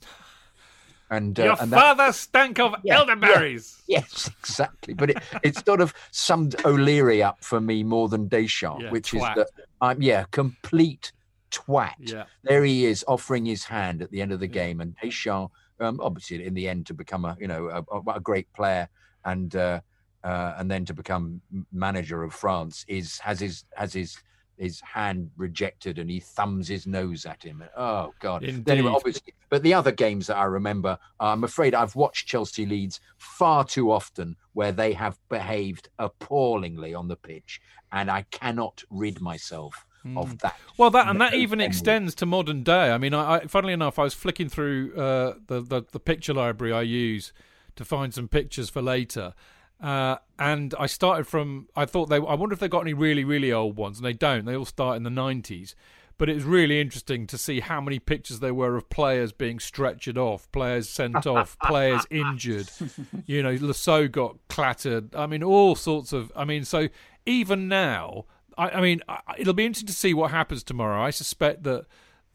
[1.10, 3.82] And, uh, Your and that- father stank of Yeah, elderberries.
[3.88, 4.94] Yes, exactly.
[4.94, 9.12] But it, it sort of summed O'Leary up for me more than Deschamps, Yeah, which
[9.12, 9.30] twat.
[9.32, 9.48] is that
[9.82, 11.12] I'm yeah, complete
[11.52, 11.94] twat.
[12.00, 12.24] Yeah.
[12.44, 16.00] There he is offering his hand at the end of the game, and Deschamps, um,
[16.02, 18.88] obviously in the end to become a you know a, a- a great player
[19.26, 19.80] and uh,
[20.24, 21.40] uh, and then to become
[21.72, 24.18] manager of France is has his has his
[24.58, 27.64] his hand rejected and he thumbs his nose at him.
[27.76, 28.44] Oh God!
[28.44, 28.72] Indeed.
[28.72, 33.00] Anyway, obviously, but the other games that I remember, I'm afraid I've watched Chelsea Leeds
[33.18, 39.22] far too often where they have behaved appallingly on the pitch, and I cannot rid
[39.22, 39.86] myself
[40.16, 40.56] of that.
[40.78, 42.92] Well, that and that even extends to modern day.
[42.92, 46.34] I mean, I, I funnily enough, I was flicking through uh, the, the the picture
[46.34, 47.34] library I use
[47.76, 49.34] to find some pictures for later,
[49.82, 51.68] uh, and I started from.
[51.76, 52.18] I thought they.
[52.18, 54.46] I wonder if they got any really really old ones, and they don't.
[54.46, 55.76] They all start in the nineties.
[56.18, 59.58] but it was really interesting to see how many pictures there were of players being
[59.58, 62.70] stretchered off, players sent off, players injured.
[63.26, 65.16] You know, Lasso got clattered.
[65.16, 66.32] I mean, all sorts of.
[66.36, 66.88] I mean, so
[67.26, 68.26] even now,
[68.58, 71.02] I, I mean, I, it'll be interesting to see what happens tomorrow.
[71.02, 71.86] I suspect that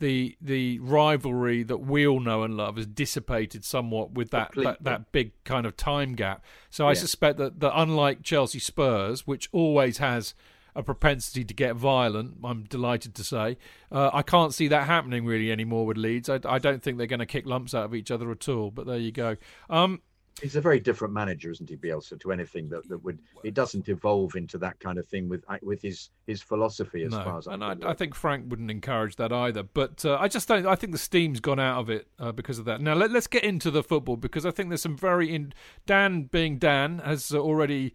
[0.00, 4.82] the the rivalry that we all know and love has dissipated somewhat with that that,
[4.82, 6.44] that, big kind of time gap.
[6.70, 10.34] So I suspect that, that unlike Chelsea Spurs, which always has
[10.74, 13.58] a propensity to get violent, I'm delighted to say,
[13.90, 16.28] uh, I can't see that happening really anymore with Leeds.
[16.28, 18.70] I, I don't think they're going to kick lumps out of each other at all.
[18.70, 19.36] But there you go.
[19.68, 20.00] Um,
[20.40, 23.88] He's a very different manager, isn't he, Bielsa, to anything that, that would it doesn't
[23.88, 27.46] evolve into that kind of thing with with his his philosophy as no, far as
[27.46, 29.62] and I, I, think Frank wouldn't encourage that either.
[29.62, 30.66] But uh, I just don't.
[30.66, 32.80] I think the steam's gone out of it uh, because of that.
[32.80, 35.52] Now let, us get into the football because I think there's some very in.
[35.84, 37.94] Dan being Dan has already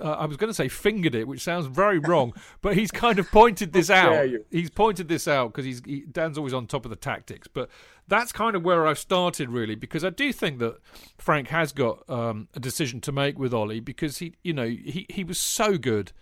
[0.00, 3.18] uh, I was going to say fingered it, which sounds very wrong, but he's kind
[3.18, 4.28] of pointed this out.
[4.50, 7.48] He's pointed this out because he's he, Dan's always on top of the tactics.
[7.48, 7.70] But
[8.08, 10.78] that's kind of where I've started really, because I do think that
[11.18, 15.06] Frank has got um, a decision to make with Ollie because he, you know, he
[15.08, 16.12] he was so good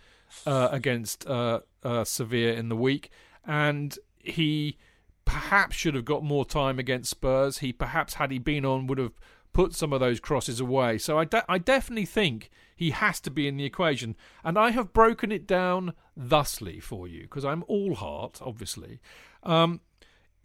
[0.45, 3.11] uh, against uh, uh Sevilla in the week,
[3.45, 4.77] and he
[5.25, 7.59] perhaps should have got more time against Spurs.
[7.59, 9.13] He perhaps had he been on would have
[9.53, 10.97] put some of those crosses away.
[10.97, 14.17] So I, de- I definitely think he has to be in the equation.
[14.43, 18.99] And I have broken it down thusly for you, because I'm all heart, obviously.
[19.43, 19.79] Um,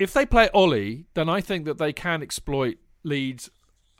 [0.00, 3.50] if they play Ollie, then I think that they can exploit Leeds'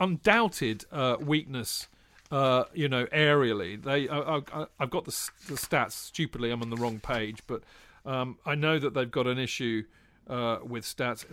[0.01, 1.88] undoubted uh, weakness.
[2.30, 4.09] Uh, you know, aerially, they.
[4.09, 5.92] I, have got the, the, stats.
[5.92, 7.62] Stupidly, I'm on the wrong page, but
[8.07, 9.82] um, I know that they've got an issue
[10.28, 11.26] uh, with stats.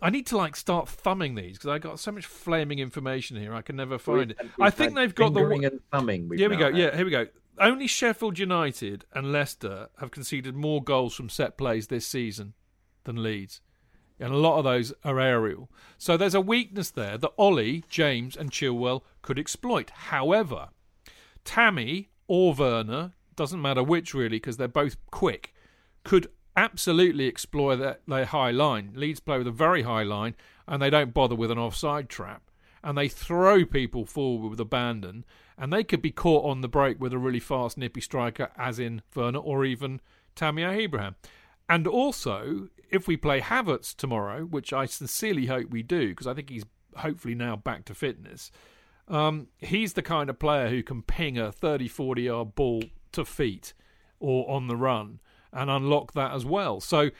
[0.00, 3.54] I need to like start thumbing these because I got so much flaming information here.
[3.54, 4.38] I can never find it.
[4.60, 6.30] I think they've got the and thumbing.
[6.36, 6.66] Here we go.
[6.66, 6.76] Had.
[6.76, 7.26] Yeah, here we go.
[7.58, 12.52] Only Sheffield United and Leicester have conceded more goals from set plays this season
[13.04, 13.62] than Leeds,
[14.18, 15.70] and a lot of those are aerial.
[15.98, 19.90] So there's a weakness there that Ollie, James, and Chilwell could exploit.
[19.90, 20.68] However,
[21.44, 25.52] Tammy or Werner doesn't matter which really because they're both quick
[26.04, 28.92] could absolutely exploit their, their high line.
[28.94, 30.34] Leeds play with a very high line,
[30.66, 32.42] and they don't bother with an offside trap.
[32.82, 35.24] And they throw people forward with abandon,
[35.58, 38.78] and they could be caught on the break with a really fast, nippy striker, as
[38.78, 40.00] in Werner or even
[40.34, 41.16] Tammy Abraham.
[41.68, 46.34] And also, if we play Havertz tomorrow, which I sincerely hope we do, because I
[46.34, 46.64] think he's
[46.96, 48.50] hopefully now back to fitness,
[49.08, 53.24] um, he's the kind of player who can ping a 30, 40 yard ball to
[53.24, 53.72] feet
[54.18, 55.20] or on the run
[55.52, 56.80] and unlock that as well.
[56.80, 57.10] So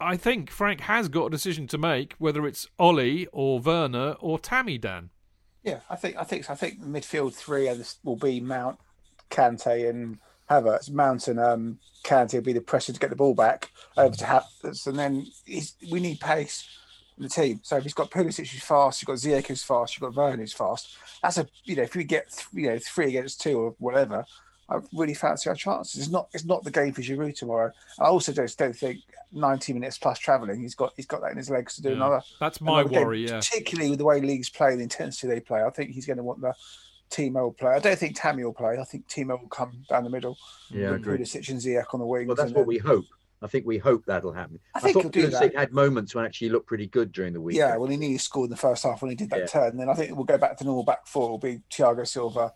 [0.00, 4.38] I think Frank has got a decision to make, whether it's Ollie or Werner or
[4.38, 5.10] Tammy Dan.
[5.62, 7.70] Yeah, I think I think I think midfield three
[8.02, 8.78] will be Mount,
[9.30, 10.18] Kante, and
[10.50, 10.90] Havertz.
[10.90, 14.24] Mount and um, Kante will be the pressure to get the ball back over to
[14.24, 15.26] Havertz, and then
[15.90, 16.68] we need pace
[17.16, 17.60] in the team.
[17.62, 20.38] So if he's got Pulisic who's fast, you've got Ziyech who's fast, you've got Werner
[20.38, 20.96] who's fast.
[21.22, 24.24] That's a you know if we get you know three against two or whatever,
[24.68, 26.00] I really fancy our chances.
[26.00, 27.72] It's not it's not the game for Giroud tomorrow.
[27.98, 29.00] I also just don't think
[29.32, 31.96] 90 minutes plus travelling, he's got he's got that in his legs to do yeah.
[31.96, 32.22] another.
[32.40, 33.40] That's my another worry, game, yeah.
[33.40, 35.62] Particularly with the way leagues play, the intensity they play.
[35.62, 36.54] I think he's going to want the
[37.10, 37.72] Timo will play.
[37.72, 38.78] I don't think Tammy will play.
[38.78, 40.36] I think Timo will come down the middle.
[40.70, 42.26] Yeah, with Pulisic and Ziyech on the wings.
[42.28, 43.04] Well, that's what we hope.
[43.42, 44.58] I think we hope that'll happen.
[44.74, 47.40] I, think I thought Pulisic had moments when actually he looked pretty good during the
[47.40, 47.56] week.
[47.56, 49.46] Yeah, well, he nearly scored in the first half when he did that Yeah.
[49.46, 49.76] turn.
[49.78, 51.24] Then I think we'll go back to normal back four.
[51.24, 52.52] It'll be Thiago Silva,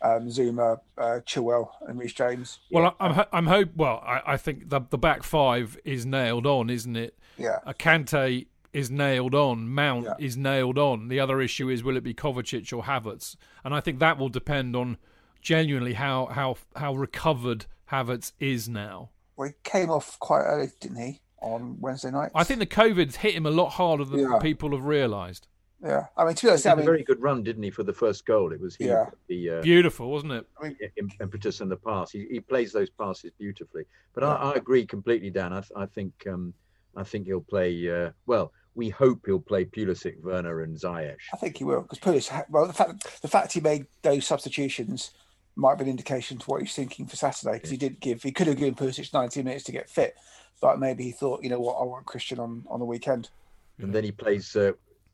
[0.00, 2.60] um, Zouma, uh, Chilwell, and Reece James.
[2.70, 3.70] Well, I'm I'm hope.
[3.74, 7.18] Well, I, I think the the back five is nailed on, isn't it?
[7.36, 7.58] Yeah.
[7.66, 9.68] A Kante is nailed on.
[9.68, 10.14] Mount Yeah.
[10.18, 11.08] is nailed on.
[11.08, 13.36] The other issue is will it be Kovacic or Havertz?
[13.64, 14.98] And I think that will depend on
[15.40, 19.10] genuinely how how how recovered Havertz is now.
[19.36, 22.32] Well, he came off quite early, didn't he, on Wednesday night?
[22.34, 24.38] I think the COVID's hit him a lot harder than Yeah.
[24.40, 25.46] people have realised.
[25.80, 27.70] Yeah, I mean, to be He honest, I had a very good run, didn't he,
[27.70, 28.52] for the first goal?
[28.52, 29.10] It was he Yeah.
[29.28, 30.46] the uh, Beautiful, wasn't it?
[30.60, 30.76] I mean,
[31.20, 32.10] impetus and the pass.
[32.10, 33.84] He, he plays those passes beautifully.
[34.12, 35.52] But I, I agree completely, Dan.
[35.52, 36.52] I, I think um,
[36.98, 37.88] I think he'll play.
[37.88, 41.16] Uh, well, we hope he'll play Pulisic, Werner, and Ziyech.
[41.32, 42.44] I think he will because Pulisic.
[42.50, 45.12] Well, the fact the fact he made those substitutions
[45.56, 48.32] might be an indication to what he's thinking for Saturday because he did give he
[48.32, 50.16] could have given Pulisic 90 minutes to get fit,
[50.60, 53.30] but maybe he thought, you know what, I want Christian on on the weekend.
[53.78, 54.72] And then he plays uh,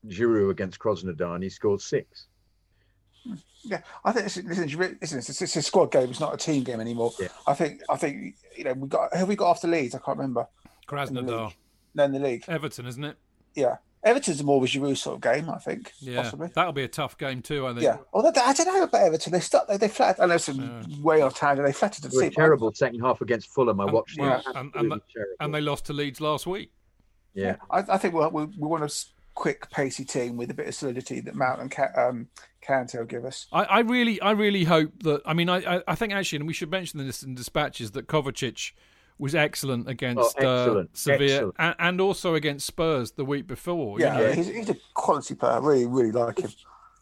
[0.09, 2.27] Giroud against Krasnodar, and he scored six.
[3.63, 6.11] Yeah, I think listen, listen, listen it's, it's a squad game.
[6.11, 7.13] It's not a team game anymore.
[7.19, 7.29] Yeah.
[7.47, 9.95] I think I think you know we got have we got after Leeds?
[9.95, 10.47] I can't remember.
[10.87, 11.55] Krasnodar,
[11.95, 12.45] No, in the league.
[12.49, 13.17] Everton, isn't it?
[13.55, 15.93] Yeah, Everton's a more of a Giroud sort of game, I think.
[16.01, 16.51] Yeah, possibly.
[16.55, 17.67] that'll be a tough game too.
[17.67, 17.85] I think.
[17.85, 17.99] Yeah.
[18.13, 19.33] Although I don't know about Everton.
[19.33, 19.69] They start.
[19.69, 20.23] They, they flattered.
[20.23, 21.67] I know some way off tangent.
[21.67, 22.35] They flattered the They were seat.
[22.35, 23.81] terrible second half against Fulham.
[23.81, 24.57] I watched Well, them.
[24.57, 26.73] and, and, Absolutely they- and they lost to Leeds last week.
[27.35, 27.57] yeah.
[27.71, 28.93] I, I think we'll, we we want a
[29.35, 32.29] quick, pacey team with a bit of solidity that Mount and Ca- um,
[32.65, 33.47] Kante give us.
[33.53, 35.23] I, I really, I really hope that.
[35.27, 38.07] I mean, I, I, I think actually, and we should mention this in dispatches that
[38.07, 38.73] Kovacic
[39.19, 41.55] was excellent against Oh, uh, Sevilla excellent.
[41.59, 43.99] and, and also against Spurs the week before.
[44.01, 44.33] you Yeah, know.
[44.33, 45.53] He's, he's a quality player.
[45.53, 46.51] I really, really like him.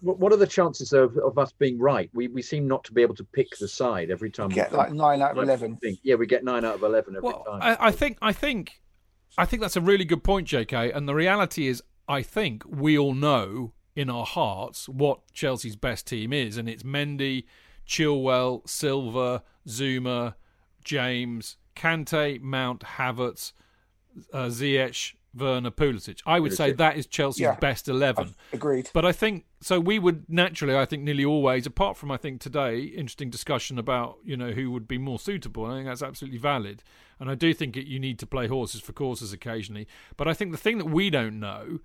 [0.02, 2.10] What what are the chances of, of us being right?
[2.12, 4.48] We we seem not to be able to pick the side every time.
[4.48, 4.78] we Get come.
[4.78, 5.76] like nine out of eleven.
[5.76, 7.60] think- Yeah, we get nine out of eleven every Well, time.
[7.62, 8.80] I, I think, I think,
[9.38, 10.90] I think that's a really good point, J.K.
[10.92, 16.06] And the reality is, I think we all know in our hearts what Chelsea's best
[16.08, 17.44] team is, and it's Mendy,
[17.86, 20.34] Chilwell, Silva, Zouma,
[20.84, 23.52] James, Kante, Mount, Havertz,
[24.32, 26.20] uh, Ziyech, Werner, Pulisic.
[26.26, 27.54] I would say that is Chelsea's Yeah.
[27.54, 28.34] best eleven.
[28.52, 28.90] Agreed.
[28.92, 29.80] But I think so.
[29.80, 34.18] We would naturally, I think, nearly always, apart from I think today, interesting discussion about
[34.24, 35.64] you know who would be more suitable.
[35.64, 36.82] I think that's absolutely valid,
[37.18, 39.86] and I do think it, you need to play horses for courses occasionally.
[40.18, 41.80] But I think the thing that we don't know,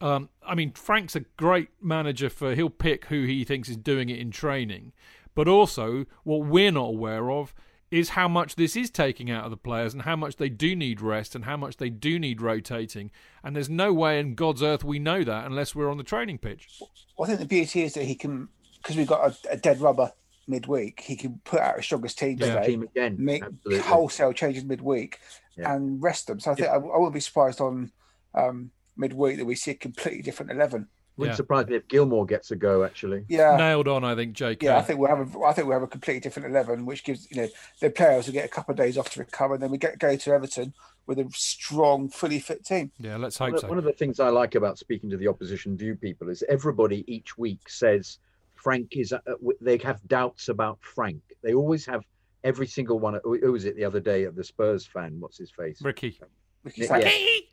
[0.00, 4.10] um, I mean, Frank's a great manager for he'll pick who he thinks is doing
[4.10, 4.92] it in training,
[5.34, 7.52] but also what we're not aware of
[7.92, 10.74] is how much this is taking out of the players and how much they do
[10.74, 13.10] need rest and how much they do need rotating.
[13.44, 16.38] And there's no way in God's earth we know that unless we're on the training
[16.38, 16.68] pitch.
[16.80, 16.90] Well,
[17.22, 20.10] I think the beauty is that he can, because we've got a, a dead rubber
[20.48, 23.16] midweek, he can put out a strongest team Best today, team again.
[23.18, 23.78] make Absolutely.
[23.80, 25.18] wholesale changes midweek,
[25.58, 25.74] Yeah.
[25.74, 26.40] and rest them.
[26.40, 27.92] So I think I, I wouldn't be surprised on
[28.34, 30.88] um, midweek that we see a completely different eleven.
[31.16, 31.36] Wouldn't Yeah.
[31.36, 32.84] surprise me if Gilmour gets a go.
[32.84, 33.56] Actually, Yeah.
[33.56, 34.62] Nailed on, I think, Jake.
[34.62, 37.04] Yeah, I think we'll have a, I think we'll have a completely different eleven, which
[37.04, 37.48] gives you know
[37.80, 39.98] the players will get a couple of days off to recover, and then we get
[39.98, 40.72] go to Everton
[41.06, 42.90] with a strong, fully fit team.
[42.98, 43.68] Yeah, let's hope of, so.
[43.68, 47.04] one of the things I like about speaking to the opposition view people is everybody
[47.12, 48.18] each week says
[48.54, 49.12] Frank is.
[49.12, 49.18] Uh,
[49.60, 51.20] they have doubts about Frank.
[51.42, 52.02] They always have.
[52.44, 53.20] Every single one.
[53.22, 55.20] Who who was it the other day of the Spurs fan?
[55.20, 55.80] What's his face?
[55.80, 56.18] Ricky.
[56.64, 57.04] Ricky's Yeah, like,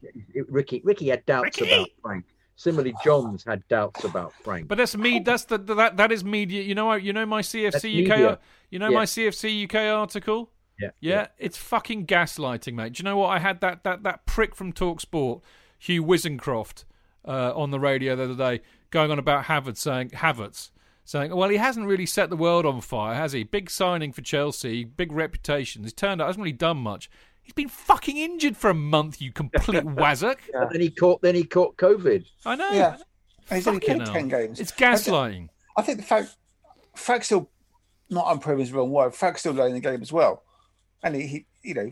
[0.02, 0.42] yeah.
[0.48, 0.82] Ricky.
[0.84, 1.72] Ricky had doubts Ricky!
[1.74, 2.26] about Frank.
[2.60, 4.68] Similarly, Johns had doubts about Frank.
[4.68, 5.20] But that's me.
[5.20, 6.62] That's the that that is media.
[6.62, 8.10] You know, you know my That's CFC UK.
[8.18, 8.40] media.
[8.70, 8.98] You know Yeah.
[8.98, 10.52] my CFC UK article.
[10.78, 12.94] yeah, Yeah, it's fucking gaslighting, mate.
[12.94, 13.28] Do you know what?
[13.30, 15.42] I had that that that prick from Talk Sport,
[15.78, 16.84] Hugh Woozencroft,
[17.26, 20.72] uh, on the radio the other day, going on about Havertz, saying Havertz,
[21.06, 23.44] saying, "Well, he hasn't really set the world on fire, has he?
[23.46, 25.84] Big signing for Chelsea, big reputation.
[25.84, 27.10] He's turned out hasn't really done much.
[27.44, 29.22] He's been fucking injured for a month.
[29.22, 30.38] You complete wazzock.
[30.54, 31.22] But then he caught.
[31.22, 32.26] Then he caught COVID.
[32.46, 32.70] I know.
[32.72, 32.98] yeah,
[33.50, 34.60] And he's only Fucking played ten games.
[34.60, 35.50] It's gaslighting.
[35.76, 36.36] I think the fact
[36.96, 37.50] Frank's still
[38.10, 39.16] not unproven is the wrong word.
[39.16, 40.44] Frank's still learning the game as well,
[41.04, 41.90] and he, he you know,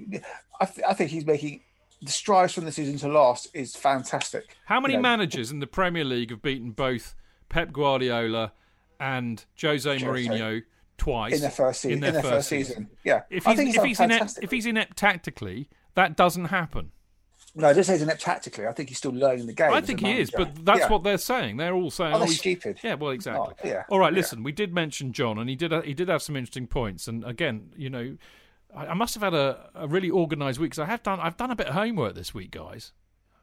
[0.61, 1.61] I, th- I think he's making
[2.01, 4.55] the strides from the season to last is fantastic.
[4.65, 7.15] How many You know, managers in the Premier League have beaten both
[7.49, 8.51] Pep Guardiola
[8.99, 10.05] and Jose Jose.
[10.05, 10.61] Mourinho
[10.97, 12.03] twice in their first season?
[12.03, 13.21] In their, first season, yeah.
[13.29, 16.91] If I he's, think if he's inept, if he's inept tactically, that doesn't happen.
[17.55, 18.67] no, I just say he's inept tactically.
[18.67, 19.71] I think he's still learning the game.
[19.73, 20.89] I think he is, but that's Yeah.
[20.89, 21.57] what they're saying.
[21.57, 22.79] They're all saying, Oh, they're he's- stupid.
[22.83, 23.53] Yeah, well, exactly.
[23.63, 24.17] Oh, yeah, All right, yeah.
[24.17, 27.07] listen, we did mention John, and he did he did have some interesting points.
[27.07, 28.17] And again, you know,
[28.75, 31.37] I, I must have had a, a really organised week because I have done I've
[31.37, 32.93] done a bit of homework this week, guys.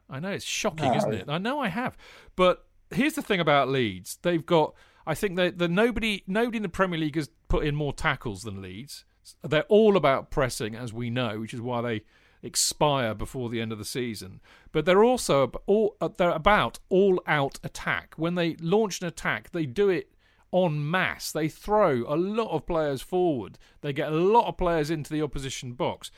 [0.09, 0.97] I know it's shocking, No.
[0.97, 1.25] isn't it?
[1.29, 1.97] I know I have,
[2.35, 4.75] but here's the thing about Leeds: they've got.
[5.07, 8.61] I think that nobody nobody in the Premier League has put in more tackles than
[8.61, 9.05] Leeds.
[9.43, 12.01] They're all about pressing, as we know, which is why they
[12.41, 14.39] expire before the end of the season.
[14.71, 18.13] But they're also all uh, they're about all out attack.
[18.17, 20.11] When they launch an attack, they do it
[20.53, 21.31] en masse.
[21.31, 23.57] They throw a lot of players forward.
[23.81, 26.11] They get a lot of players into the opposition box.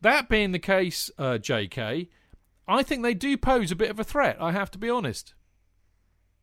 [0.00, 2.08] That being the case, uh, J.K.,
[2.66, 4.36] I think they do pose a bit of a threat.
[4.40, 5.34] I have to be honest.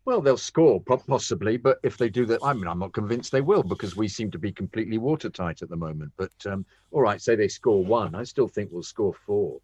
[0.08, 3.42] Well, they'll score possibly, but if they do that, I mean, I'm not convinced they
[3.42, 6.14] will because we seem to be completely watertight at the moment.
[6.18, 9.60] But um, all right, say they score one, I still think we'll score four.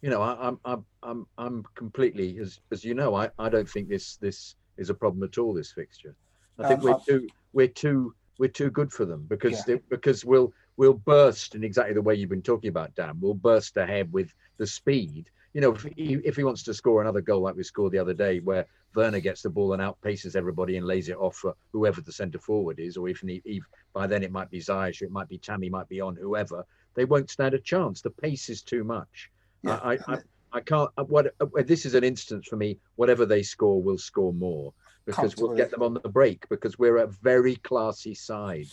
[0.00, 3.68] You know, I, I'm I'm I'm I'm completely as as you know, I, I don't
[3.68, 5.52] think this this is a problem at all.
[5.52, 6.14] This fixture,
[6.60, 9.74] I think Um, we're too we're too we're too good for them because Yeah.
[9.74, 13.18] they, because we'll we'll burst in exactly the way you've been talking about, Dan.
[13.20, 15.30] We'll burst ahead with the speed.
[15.54, 17.98] You know, if he, if he wants to score another goal like we scored the
[17.98, 21.54] other day, where Werner gets the ball and outpaces everybody and lays it off for
[21.72, 25.12] whoever the centre forward is, or even if by then it might be Ziyech, it
[25.12, 28.02] might be Tammy, might be on whoever, they won't stand a chance.
[28.02, 29.30] The pace is too much.
[29.62, 29.78] Yeah.
[29.82, 30.18] I, I,
[30.52, 30.90] I can't.
[30.98, 32.78] uh, What uh, this is an instance for me.
[32.96, 34.72] Whatever they score, we'll score more
[35.06, 38.66] because we'll get them on the break because we're a very classy side.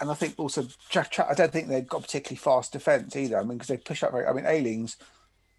[0.00, 3.36] and I think also I don't think they've got particularly fast defence either.
[3.38, 4.26] I mean, because they push up very.
[4.26, 4.96] I mean, Ayling's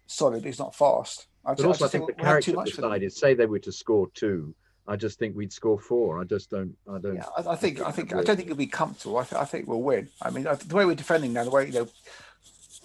[0.06, 1.26] solid, but he's not fast.
[1.44, 2.76] I But just, I also, I think think the we had too character of much
[2.76, 4.54] the side is say they were to score two,
[4.86, 6.20] I just think we'd score four.
[6.20, 6.74] I just don't.
[6.92, 7.16] I don't.
[7.16, 9.18] Yeah, I, I think I think I don't think it'll be comfortable.
[9.18, 10.08] I, th- I think we'll win.
[10.20, 11.88] I mean, the way we're defending now, the way you know,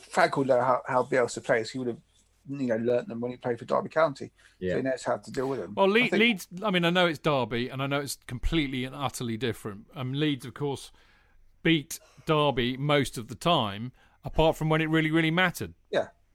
[0.09, 1.70] Frank will know how, how Bielsa plays.
[1.72, 1.97] He would have,
[2.49, 4.32] you know, learnt them when he played for Derby County.
[4.59, 4.72] Yeah.
[4.72, 5.74] So he knows how to deal with them.
[5.76, 6.47] Well, I think- Leeds.
[6.63, 9.86] I mean, I know it's Derby, and I know it's completely and utterly different.
[9.95, 10.91] Um, Leeds, of course,
[11.63, 13.91] beat Derby most of the time,
[14.24, 15.74] apart from when it really, really mattered.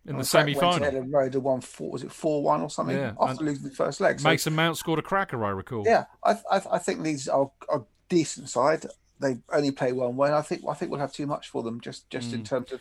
[0.05, 0.11] Yeah.
[0.11, 0.70] in the And Frank semi-final.
[0.70, 1.90] Went ahead and Road and won four.
[1.90, 2.96] Was it four one or something?
[2.96, 4.18] Yeah, After and losing the first leg.
[4.20, 5.84] So, Mason Mount scored a cracker, I recall.
[5.86, 8.86] yeah, I, I I think these are a decent side.
[9.20, 10.32] They only play one way.
[10.32, 12.44] I think I think we'll have too much for them just just in Mm.
[12.48, 12.80] terms of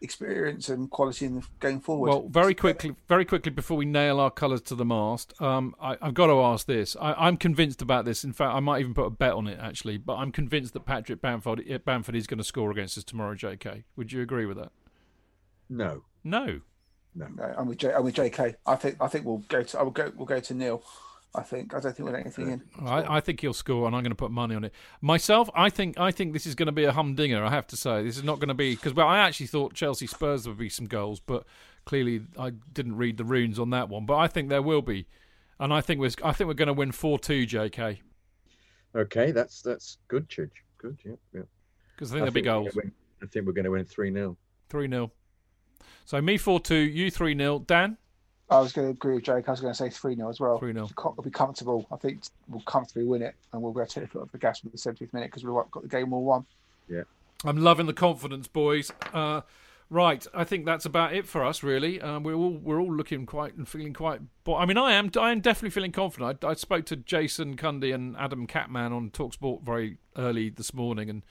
[0.00, 2.08] experience and quality in going forward.
[2.10, 5.96] Well, very quickly, very quickly before we nail our colours to the mast, um, I,
[6.02, 6.94] I've got to ask this.
[7.00, 8.22] I, I'm convinced about this.
[8.22, 9.96] In fact, I might even put a bet on it actually.
[9.98, 13.34] But I'm convinced that Patrick Bamford, Bamford is going to score against us tomorrow.
[13.34, 13.84] J.K.
[13.96, 14.72] Would you agree with that?
[15.70, 16.04] No.
[16.24, 16.60] No.
[17.14, 18.56] No, uh, I'm with J, I'm with JK.
[18.66, 20.82] I think I think we'll go to I will go we'll go to nil.
[21.36, 22.62] I think I don't think we'll let anything in.
[22.80, 24.72] I, I think he'll score, and I'm going to put money on it.
[25.00, 27.44] Myself, I think I think this is going to be a humdinger.
[27.44, 29.74] I have to say, this is not going to be because well, I actually thought
[29.74, 31.44] Chelsea Spurs would be some goals, but
[31.84, 34.06] clearly I didn't read the runes on that one.
[34.06, 35.06] But I think there will be,
[35.58, 38.00] and I think we're I think we're going to win four two, J.K.
[38.94, 40.50] Okay, that's that's good, Chidge.
[40.78, 41.42] Good, yeah, yeah.
[41.94, 42.74] Because I think there'll be goals.
[42.76, 44.36] win- I think we're going to win three 0
[44.68, 45.10] Three 0
[46.04, 47.96] So me four two, you three 0 Dan.
[48.50, 49.48] I was going to agree with Jake.
[49.48, 50.60] I was going to say three 0 as well.
[50.60, 50.90] 3-0.
[50.90, 51.86] It'll be comfortable.
[51.90, 54.62] I think we'll comfortably win it, and we'll go take the foot off the gas
[54.62, 56.44] with the 70th minute because we've got the game all won.
[56.88, 57.02] Yeah.
[57.44, 58.92] I'm loving the confidence, boys.
[59.12, 59.42] Uh,
[59.90, 61.62] right, I think that's about it for us.
[61.62, 64.20] Really, uh, we're all we're all looking quite and feeling quite.
[64.44, 66.44] But I mean, I am I am definitely feeling confident.
[66.44, 71.10] I, I spoke to Jason Cundy and Adam Catman on Talksport very early this morning
[71.10, 71.22] and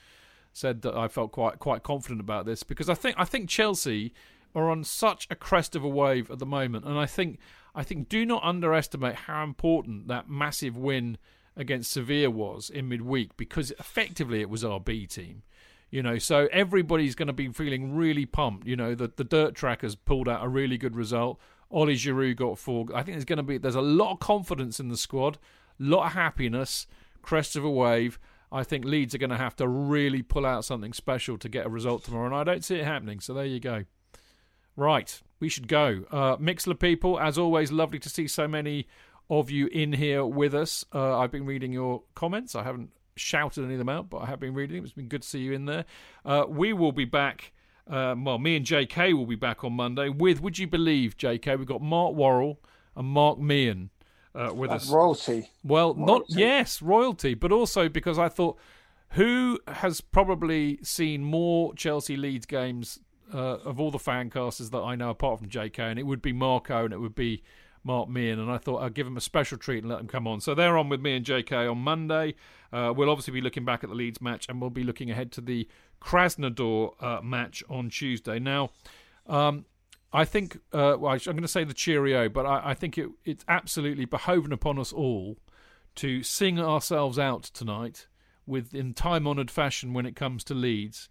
[0.51, 4.13] said that I felt quite quite confident about this because I think I think Chelsea
[4.55, 7.39] are on such a crest of a wave at the moment, and I think
[7.75, 11.17] I think do not underestimate how important that massive win
[11.55, 15.43] against Sevilla was in midweek because effectively it was our B team.
[15.89, 18.65] You know, so everybody's going to be feeling really pumped.
[18.65, 21.39] You know, the the dirt trackers pulled out a really good result.
[21.69, 22.85] Ollie Giroud got four.
[22.93, 25.37] I think there's going to be there's a lot of confidence in the squad,
[25.79, 26.87] a lot of happiness,
[27.21, 28.19] crest of a wave.
[28.51, 31.65] I think Leeds are going to have to really pull out something special to get
[31.65, 33.19] a result tomorrow, and I don't see it happening.
[33.19, 33.85] So there you go.
[34.75, 36.05] Right, we should go.
[36.11, 38.87] Uh, Mixlr people, as always, lovely to see so many
[39.29, 40.83] of you in here with us.
[40.93, 42.55] Uh, I've been reading your comments.
[42.55, 44.85] I haven't shouted any of them out, but I have been reading them.
[44.85, 45.85] It's been good to see you in there.
[46.25, 47.53] Uh, we will be back.
[47.87, 51.57] Um, well, me and JK will be back on Monday with, would you believe, JK,
[51.57, 52.59] we've got Mark Worrall
[52.95, 53.89] and Mark Meehan
[54.33, 54.89] uh, with That's us.
[54.89, 55.49] royalty.
[55.63, 58.57] Well, not yes, royalty, but also because I thought
[59.09, 62.99] who has probably seen more Chelsea Leeds games
[63.33, 66.21] uh, of all the fan casters that I know, apart from JK, and it would
[66.21, 67.43] be Marco and it would be
[67.83, 70.27] Mark Meehan, and I thought I'd give them a special treat and let them come
[70.27, 70.39] on.
[70.39, 72.35] So they're on with me and JK on Monday.
[72.71, 75.31] Uh, we'll obviously be looking back at the Leeds match, and we'll be looking ahead
[75.33, 75.67] to the
[76.01, 78.39] Krasnodar uh, match on Tuesday.
[78.39, 78.69] Now,
[79.27, 79.65] um,
[80.13, 83.09] I think uh, well, I'm going to say the cheerio, but I, I think it,
[83.25, 85.37] it's absolutely behoven upon us all
[85.95, 88.07] to sing ourselves out tonight
[88.45, 91.09] with in time-honoured fashion when it comes to Leeds.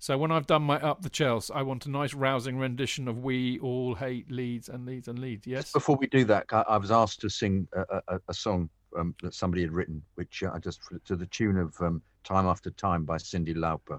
[0.00, 3.18] So when I've done my up the Chelsea, I want a nice rousing rendition of
[3.18, 5.46] "We All Hate Leeds" and Leeds and Leeds.
[5.46, 5.72] Yes.
[5.72, 9.14] Before we do that, I, I was asked to sing a, a, a song um,
[9.22, 12.70] that somebody had written, which uh, I just to the tune of um, "Time After
[12.70, 13.98] Time" by Cyndi Lauper.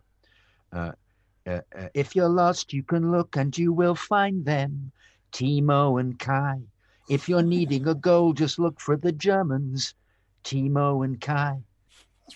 [0.71, 0.93] Uh,
[1.45, 4.91] uh, uh, if you're lost, you can look and you will find them,
[5.33, 6.61] Timo and Kai.
[7.09, 9.95] If you're needing a goal, just look for the Germans,
[10.45, 11.59] Timo and Kai.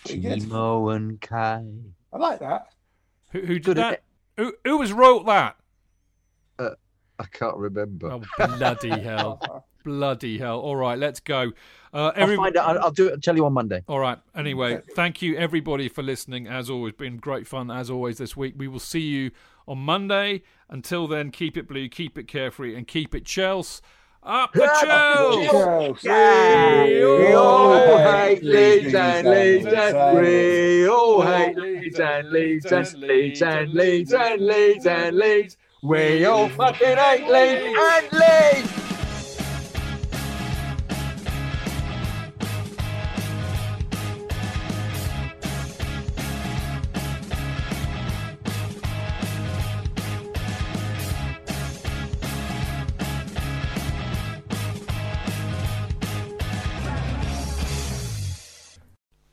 [0.04, 0.40] pretty good.
[0.40, 1.64] Timo and Kai.
[2.12, 2.73] I like that.
[3.34, 4.02] Who, who did Good, that?
[4.38, 5.56] Who, who was wrote that?
[6.58, 6.70] Uh,
[7.18, 8.10] I can't remember.
[8.38, 9.64] Oh bloody hell!
[9.84, 10.60] bloody hell!
[10.60, 11.52] All right, let's go.
[11.92, 12.76] Uh, I'll every- find out.
[12.76, 13.12] I'll, I'll do it.
[13.12, 13.82] I'll tell you on Monday.
[13.88, 14.18] All right.
[14.36, 16.46] Anyway, thank you everybody for listening.
[16.46, 18.54] As always, been great fun as always this week.
[18.56, 19.30] We will see you
[19.66, 20.42] on Monday.
[20.68, 23.82] Until then, keep it blue, keep it carefree, and keep it Chelsea.
[24.26, 26.08] Up the Chelsea!
[26.08, 33.42] We all hate Leeds and Leeds and we all hate Leeds and Leeds and Leeds
[33.42, 35.58] and Leeds and Leeds and Leeds.
[35.82, 38.83] We all fucking hate Leeds and Leeds.